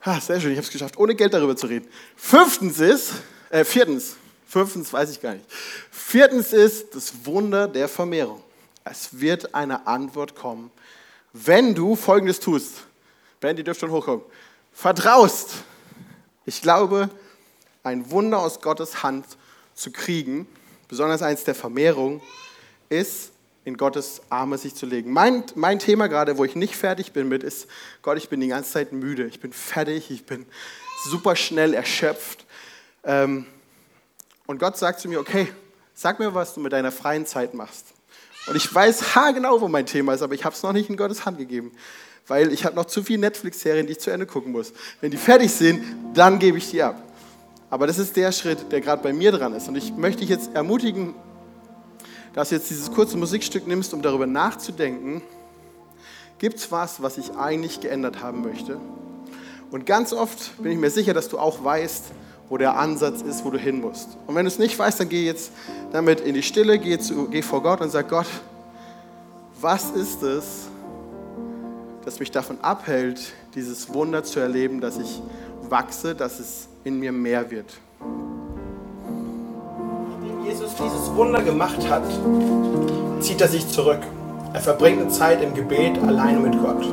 Ah, 0.00 0.20
sehr 0.20 0.40
schön, 0.40 0.50
ich 0.50 0.58
habe 0.58 0.66
es 0.66 0.72
geschafft, 0.72 0.98
ohne 0.98 1.14
Geld 1.14 1.34
darüber 1.34 1.56
zu 1.56 1.66
reden. 1.66 1.88
Fünftens 2.16 2.80
ist, 2.80 3.12
äh, 3.50 3.64
viertens, 3.64 4.16
fünftens 4.46 4.92
weiß 4.92 5.10
ich 5.10 5.20
gar 5.20 5.34
nicht. 5.34 5.44
Viertens 5.90 6.52
ist 6.52 6.94
das 6.94 7.12
Wunder 7.24 7.68
der 7.68 7.88
Vermehrung. 7.88 8.42
Es 8.90 9.20
wird 9.20 9.54
eine 9.54 9.86
Antwort 9.86 10.34
kommen, 10.34 10.70
wenn 11.32 11.74
du 11.74 11.96
Folgendes 11.96 12.40
tust. 12.40 12.86
Ben, 13.40 13.56
die 13.56 13.64
dürft 13.64 13.80
schon 13.80 13.90
hochkommen. 13.90 14.22
Vertraust. 14.72 15.50
Ich 16.46 16.62
glaube, 16.62 17.10
ein 17.82 18.10
Wunder 18.10 18.38
aus 18.38 18.60
Gottes 18.60 19.02
Hand 19.02 19.26
zu 19.74 19.90
kriegen, 19.90 20.48
besonders 20.88 21.22
eins 21.22 21.44
der 21.44 21.54
Vermehrung, 21.54 22.22
ist, 22.88 23.32
in 23.64 23.76
Gottes 23.76 24.22
Arme 24.30 24.56
sich 24.56 24.74
zu 24.74 24.86
legen. 24.86 25.12
Mein, 25.12 25.44
mein 25.54 25.78
Thema 25.78 26.08
gerade, 26.08 26.38
wo 26.38 26.44
ich 26.44 26.56
nicht 26.56 26.74
fertig 26.74 27.12
bin 27.12 27.28
mit, 27.28 27.42
ist, 27.42 27.66
Gott, 28.00 28.16
ich 28.16 28.30
bin 28.30 28.40
die 28.40 28.48
ganze 28.48 28.72
Zeit 28.72 28.92
müde, 28.92 29.26
ich 29.26 29.40
bin 29.40 29.52
fertig, 29.52 30.10
ich 30.10 30.24
bin 30.24 30.46
super 31.04 31.36
schnell 31.36 31.74
erschöpft. 31.74 32.46
Ähm, 33.04 33.44
und 34.46 34.58
Gott 34.58 34.78
sagt 34.78 35.00
zu 35.00 35.08
mir, 35.08 35.20
okay, 35.20 35.52
sag 35.94 36.18
mir, 36.18 36.34
was 36.34 36.54
du 36.54 36.60
mit 36.60 36.72
deiner 36.72 36.90
freien 36.90 37.26
Zeit 37.26 37.52
machst. 37.52 37.84
Und 38.48 38.56
ich 38.56 38.74
weiß 38.74 39.14
haargenau, 39.14 39.60
wo 39.60 39.68
mein 39.68 39.86
Thema 39.86 40.14
ist, 40.14 40.22
aber 40.22 40.34
ich 40.34 40.44
habe 40.44 40.54
es 40.54 40.62
noch 40.62 40.72
nicht 40.72 40.88
in 40.88 40.96
Gottes 40.96 41.26
Hand 41.26 41.38
gegeben, 41.38 41.72
weil 42.26 42.52
ich 42.52 42.64
habe 42.64 42.74
noch 42.76 42.86
zu 42.86 43.02
viele 43.02 43.20
Netflix-Serien, 43.20 43.86
die 43.86 43.92
ich 43.92 44.00
zu 44.00 44.10
Ende 44.10 44.26
gucken 44.26 44.52
muss. 44.52 44.72
Wenn 45.00 45.10
die 45.10 45.16
fertig 45.16 45.52
sind, 45.52 45.82
dann 46.14 46.38
gebe 46.38 46.58
ich 46.58 46.70
die 46.70 46.82
ab. 46.82 47.02
Aber 47.70 47.86
das 47.86 47.98
ist 47.98 48.16
der 48.16 48.32
Schritt, 48.32 48.72
der 48.72 48.80
gerade 48.80 49.02
bei 49.02 49.12
mir 49.12 49.32
dran 49.32 49.52
ist. 49.52 49.68
Und 49.68 49.76
ich 49.76 49.94
möchte 49.94 50.20
dich 50.20 50.30
jetzt 50.30 50.54
ermutigen, 50.54 51.14
dass 52.34 52.48
du 52.48 52.54
jetzt 52.54 52.70
dieses 52.70 52.90
kurze 52.90 53.16
Musikstück 53.18 53.66
nimmst, 53.66 53.92
um 53.92 54.00
darüber 54.00 54.26
nachzudenken, 54.26 55.22
gibt 56.38 56.56
es 56.56 56.72
was, 56.72 57.02
was 57.02 57.18
ich 57.18 57.34
eigentlich 57.36 57.80
geändert 57.80 58.22
haben 58.22 58.42
möchte? 58.42 58.80
Und 59.70 59.84
ganz 59.84 60.14
oft 60.14 60.62
bin 60.62 60.72
ich 60.72 60.78
mir 60.78 60.90
sicher, 60.90 61.12
dass 61.12 61.28
du 61.28 61.38
auch 61.38 61.62
weißt, 61.62 62.04
wo 62.48 62.56
der 62.56 62.76
Ansatz 62.76 63.22
ist, 63.22 63.44
wo 63.44 63.50
du 63.50 63.58
hin 63.58 63.80
musst. 63.80 64.16
Und 64.26 64.34
wenn 64.34 64.44
du 64.44 64.48
es 64.48 64.58
nicht 64.58 64.78
weißt, 64.78 65.00
dann 65.00 65.08
geh 65.08 65.24
jetzt 65.24 65.52
damit 65.92 66.20
in 66.20 66.34
die 66.34 66.42
Stille, 66.42 66.78
geh, 66.78 66.98
zu, 66.98 67.28
geh 67.28 67.42
vor 67.42 67.62
Gott 67.62 67.80
und 67.80 67.90
sag 67.90 68.08
Gott, 68.08 68.26
was 69.60 69.90
ist 69.90 70.22
es, 70.22 70.68
das 72.04 72.20
mich 72.20 72.30
davon 72.30 72.58
abhält, 72.62 73.32
dieses 73.54 73.92
Wunder 73.92 74.24
zu 74.24 74.40
erleben, 74.40 74.80
dass 74.80 74.98
ich 74.98 75.20
wachse, 75.68 76.14
dass 76.14 76.38
es 76.38 76.68
in 76.84 76.98
mir 76.98 77.12
mehr 77.12 77.50
wird. 77.50 77.78
Nachdem 80.10 80.44
Jesus 80.44 80.70
dieses 80.74 81.14
Wunder 81.14 81.42
gemacht 81.42 81.88
hat, 81.88 82.04
zieht 83.20 83.40
er 83.40 83.48
sich 83.48 83.68
zurück. 83.68 84.00
Er 84.54 84.60
verbringt 84.60 85.02
eine 85.02 85.10
Zeit 85.10 85.42
im 85.42 85.52
Gebet 85.54 85.98
alleine 85.98 86.38
mit 86.38 86.58
Gott. 86.62 86.86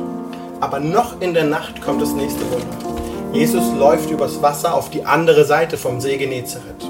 Aber 0.60 0.80
noch 0.80 1.20
in 1.20 1.32
der 1.32 1.44
Nacht 1.44 1.80
kommt 1.80 2.02
das 2.02 2.12
nächste 2.12 2.42
Wunder. 2.50 2.85
Jesus 3.32 3.74
läuft 3.74 4.10
übers 4.10 4.40
Wasser 4.40 4.74
auf 4.74 4.90
die 4.90 5.04
andere 5.04 5.44
Seite 5.44 5.76
vom 5.76 6.00
See 6.00 6.16
Genezareth. 6.16 6.88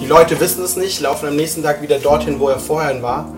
Die 0.00 0.06
Leute 0.06 0.38
wissen 0.38 0.62
es 0.62 0.76
nicht, 0.76 1.00
laufen 1.00 1.28
am 1.28 1.36
nächsten 1.36 1.62
Tag 1.62 1.82
wieder 1.82 1.98
dorthin, 1.98 2.38
wo 2.38 2.48
er 2.48 2.60
vorher 2.60 3.02
war, 3.02 3.32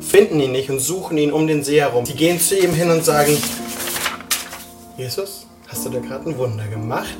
finden 0.00 0.40
ihn 0.40 0.52
nicht 0.52 0.70
und 0.70 0.80
suchen 0.80 1.16
ihn 1.18 1.32
um 1.32 1.46
den 1.46 1.62
See 1.62 1.80
herum. 1.80 2.04
Sie 2.04 2.14
gehen 2.14 2.40
zu 2.40 2.58
ihm 2.58 2.74
hin 2.74 2.90
und 2.90 3.04
sagen, 3.04 3.36
Jesus, 4.96 5.46
hast 5.68 5.86
du 5.86 5.90
da 5.90 6.00
gerade 6.00 6.30
ein 6.30 6.38
Wunder 6.38 6.66
gemacht? 6.66 7.18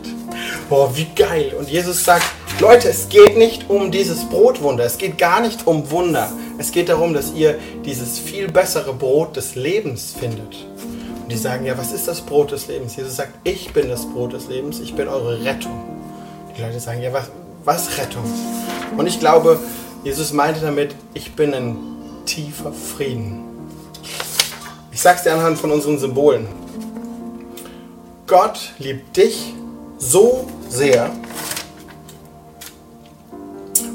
Boah, 0.68 0.90
wie 0.96 1.06
geil. 1.14 1.54
Und 1.58 1.68
Jesus 1.68 2.04
sagt, 2.04 2.24
Leute, 2.60 2.88
es 2.88 3.08
geht 3.08 3.36
nicht 3.36 3.68
um 3.68 3.90
dieses 3.90 4.24
Brotwunder, 4.24 4.84
es 4.84 4.98
geht 4.98 5.18
gar 5.18 5.40
nicht 5.40 5.66
um 5.66 5.90
Wunder. 5.90 6.30
Es 6.56 6.70
geht 6.70 6.88
darum, 6.88 7.14
dass 7.14 7.32
ihr 7.34 7.58
dieses 7.84 8.18
viel 8.18 8.48
bessere 8.48 8.92
Brot 8.92 9.36
des 9.36 9.56
Lebens 9.56 10.14
findet. 10.18 10.66
Und 11.24 11.32
die 11.32 11.38
sagen, 11.38 11.64
ja, 11.64 11.78
was 11.78 11.90
ist 11.90 12.06
das 12.06 12.20
Brot 12.20 12.52
des 12.52 12.68
Lebens? 12.68 12.96
Jesus 12.96 13.16
sagt, 13.16 13.32
ich 13.44 13.72
bin 13.72 13.88
das 13.88 14.04
Brot 14.04 14.34
des 14.34 14.48
Lebens, 14.48 14.78
ich 14.80 14.94
bin 14.94 15.08
eure 15.08 15.42
Rettung. 15.42 15.72
Die 16.54 16.60
Leute 16.60 16.78
sagen, 16.78 17.00
ja, 17.00 17.14
was, 17.14 17.30
was 17.64 17.96
Rettung? 17.96 18.24
Und 18.98 19.06
ich 19.06 19.20
glaube, 19.20 19.58
Jesus 20.02 20.34
meinte 20.34 20.60
damit, 20.60 20.94
ich 21.14 21.34
bin 21.34 21.54
ein 21.54 21.78
tiefer 22.26 22.74
Frieden. 22.74 23.42
Ich 24.92 25.00
sag's 25.00 25.22
dir 25.22 25.32
anhand 25.32 25.58
von 25.58 25.72
unseren 25.72 25.98
Symbolen. 25.98 26.46
Gott 28.26 28.74
liebt 28.78 29.16
dich 29.16 29.54
so 29.96 30.46
sehr 30.68 31.10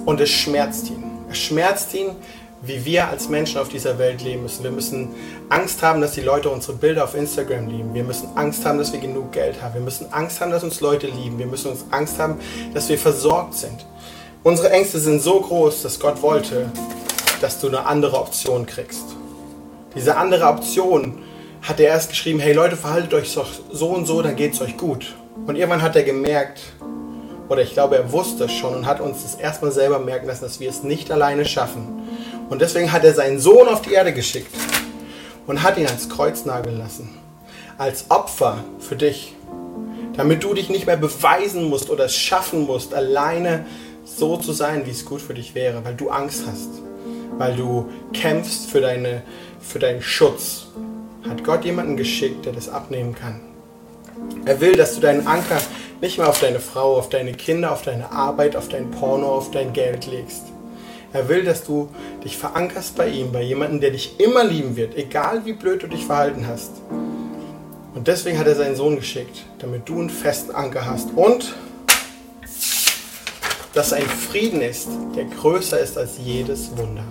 und 0.07 0.19
es 0.19 0.31
schmerzt 0.31 0.89
ihn. 0.89 1.03
Es 1.29 1.37
schmerzt 1.37 1.93
ihn, 1.93 2.15
wie 2.61 2.83
wir 2.83 3.07
als 3.07 3.29
Menschen 3.29 3.59
auf 3.59 3.69
dieser 3.69 3.97
Welt 3.99 4.21
leben 4.21 4.43
müssen. 4.43 4.63
Wir 4.63 4.71
müssen 4.71 5.15
Angst 5.49 5.81
haben, 5.81 6.01
dass 6.01 6.11
die 6.11 6.21
Leute 6.21 6.49
unsere 6.49 6.73
Bilder 6.73 7.05
auf 7.05 7.15
Instagram 7.15 7.67
lieben. 7.67 7.93
Wir 7.93 8.03
müssen 8.03 8.29
Angst 8.35 8.65
haben, 8.65 8.77
dass 8.77 8.91
wir 8.91 8.99
genug 8.99 9.31
Geld 9.31 9.61
haben. 9.61 9.75
Wir 9.75 9.81
müssen 9.81 10.11
Angst 10.11 10.41
haben, 10.41 10.51
dass 10.51 10.63
uns 10.63 10.81
Leute 10.81 11.07
lieben. 11.07 11.39
Wir 11.39 11.45
müssen 11.45 11.71
uns 11.71 11.85
Angst 11.91 12.19
haben, 12.19 12.39
dass 12.73 12.89
wir 12.89 12.97
versorgt 12.97 13.53
sind. 13.53 13.85
Unsere 14.43 14.71
Ängste 14.71 14.99
sind 14.99 15.21
so 15.21 15.39
groß, 15.39 15.83
dass 15.83 15.99
Gott 15.99 16.21
wollte, 16.21 16.69
dass 17.41 17.59
du 17.59 17.67
eine 17.67 17.85
andere 17.85 18.17
Option 18.17 18.65
kriegst. 18.65 19.05
Diese 19.95 20.17
andere 20.17 20.45
Option 20.47 21.23
hat 21.61 21.79
er 21.79 21.87
erst 21.87 22.09
geschrieben, 22.09 22.39
hey 22.39 22.53
Leute, 22.53 22.77
verhaltet 22.77 23.13
euch 23.13 23.29
so 23.31 23.89
und 23.89 24.05
so, 24.05 24.21
dann 24.21 24.35
geht 24.35 24.53
es 24.53 24.61
euch 24.61 24.77
gut. 24.77 25.15
Und 25.45 25.55
irgendwann 25.55 25.81
hat 25.81 25.95
er 25.95 26.03
gemerkt, 26.03 26.59
oder 27.49 27.61
ich 27.61 27.73
glaube, 27.73 27.97
er 27.97 28.11
wusste 28.11 28.45
es 28.45 28.51
schon 28.51 28.75
und 28.75 28.85
hat 28.85 29.01
uns 29.01 29.23
das 29.23 29.35
erstmal 29.35 29.71
selber 29.71 29.99
merken 29.99 30.27
lassen, 30.27 30.43
dass 30.43 30.59
wir 30.59 30.69
es 30.69 30.83
nicht 30.83 31.11
alleine 31.11 31.45
schaffen. 31.45 31.98
Und 32.49 32.61
deswegen 32.61 32.91
hat 32.91 33.03
er 33.03 33.13
seinen 33.13 33.39
Sohn 33.39 33.67
auf 33.67 33.81
die 33.81 33.93
Erde 33.93 34.13
geschickt 34.13 34.53
und 35.45 35.63
hat 35.63 35.77
ihn 35.77 35.85
ans 35.85 36.09
Kreuz 36.09 36.45
nageln 36.45 36.77
lassen. 36.77 37.09
Als 37.77 38.05
Opfer 38.09 38.63
für 38.79 38.95
dich. 38.95 39.35
Damit 40.17 40.43
du 40.43 40.53
dich 40.53 40.69
nicht 40.69 40.85
mehr 40.85 40.97
beweisen 40.97 41.69
musst 41.69 41.89
oder 41.89 42.05
es 42.05 42.15
schaffen 42.15 42.65
musst, 42.65 42.93
alleine 42.93 43.65
so 44.03 44.35
zu 44.37 44.51
sein, 44.51 44.85
wie 44.85 44.91
es 44.91 45.05
gut 45.05 45.21
für 45.21 45.33
dich 45.33 45.55
wäre, 45.55 45.85
weil 45.85 45.95
du 45.95 46.09
Angst 46.09 46.43
hast, 46.45 46.69
weil 47.37 47.55
du 47.55 47.89
kämpfst 48.11 48.69
für, 48.69 48.81
deine, 48.81 49.21
für 49.61 49.79
deinen 49.79 50.01
Schutz. 50.01 50.67
Hat 51.27 51.43
Gott 51.43 51.63
jemanden 51.63 51.95
geschickt, 51.95 52.45
der 52.45 52.53
das 52.53 52.67
abnehmen 52.67 53.15
kann. 53.15 53.39
Er 54.45 54.59
will, 54.59 54.75
dass 54.75 54.95
du 54.95 55.01
deinen 55.01 55.25
Anker 55.25 55.61
nicht 56.01 56.17
mehr 56.17 56.27
auf 56.27 56.39
deine 56.39 56.59
Frau, 56.59 56.97
auf 56.97 57.09
deine 57.09 57.33
Kinder, 57.33 57.71
auf 57.71 57.83
deine 57.83 58.11
Arbeit, 58.11 58.55
auf 58.55 58.67
dein 58.67 58.91
Porno, 58.91 59.27
auf 59.27 59.51
dein 59.51 59.71
Geld 59.73 60.07
legst. 60.07 60.43
Er 61.11 61.27
will, 61.27 61.43
dass 61.43 61.63
du 61.63 61.89
dich 62.23 62.37
verankerst 62.37 62.95
bei 62.95 63.07
ihm, 63.07 63.31
bei 63.31 63.41
jemandem, 63.41 63.79
der 63.79 63.91
dich 63.91 64.19
immer 64.19 64.43
lieben 64.43 64.75
wird, 64.75 64.95
egal 64.95 65.45
wie 65.45 65.53
blöd 65.53 65.81
du 65.81 65.87
dich 65.87 66.05
verhalten 66.05 66.45
hast. 66.47 66.71
Und 67.95 68.07
deswegen 68.07 68.37
hat 68.37 68.47
er 68.47 68.55
seinen 68.55 68.75
Sohn 68.75 68.95
geschickt, 68.95 69.43
damit 69.57 69.89
du 69.89 69.99
einen 69.99 70.09
festen 70.09 70.51
Anker 70.51 70.85
hast 70.85 71.09
und 71.15 71.55
dass 73.73 73.93
ein 73.93 74.05
Frieden 74.05 74.61
ist, 74.61 74.89
der 75.15 75.25
größer 75.25 75.79
ist 75.79 75.97
als 75.97 76.17
jedes 76.23 76.77
Wunder. 76.77 77.03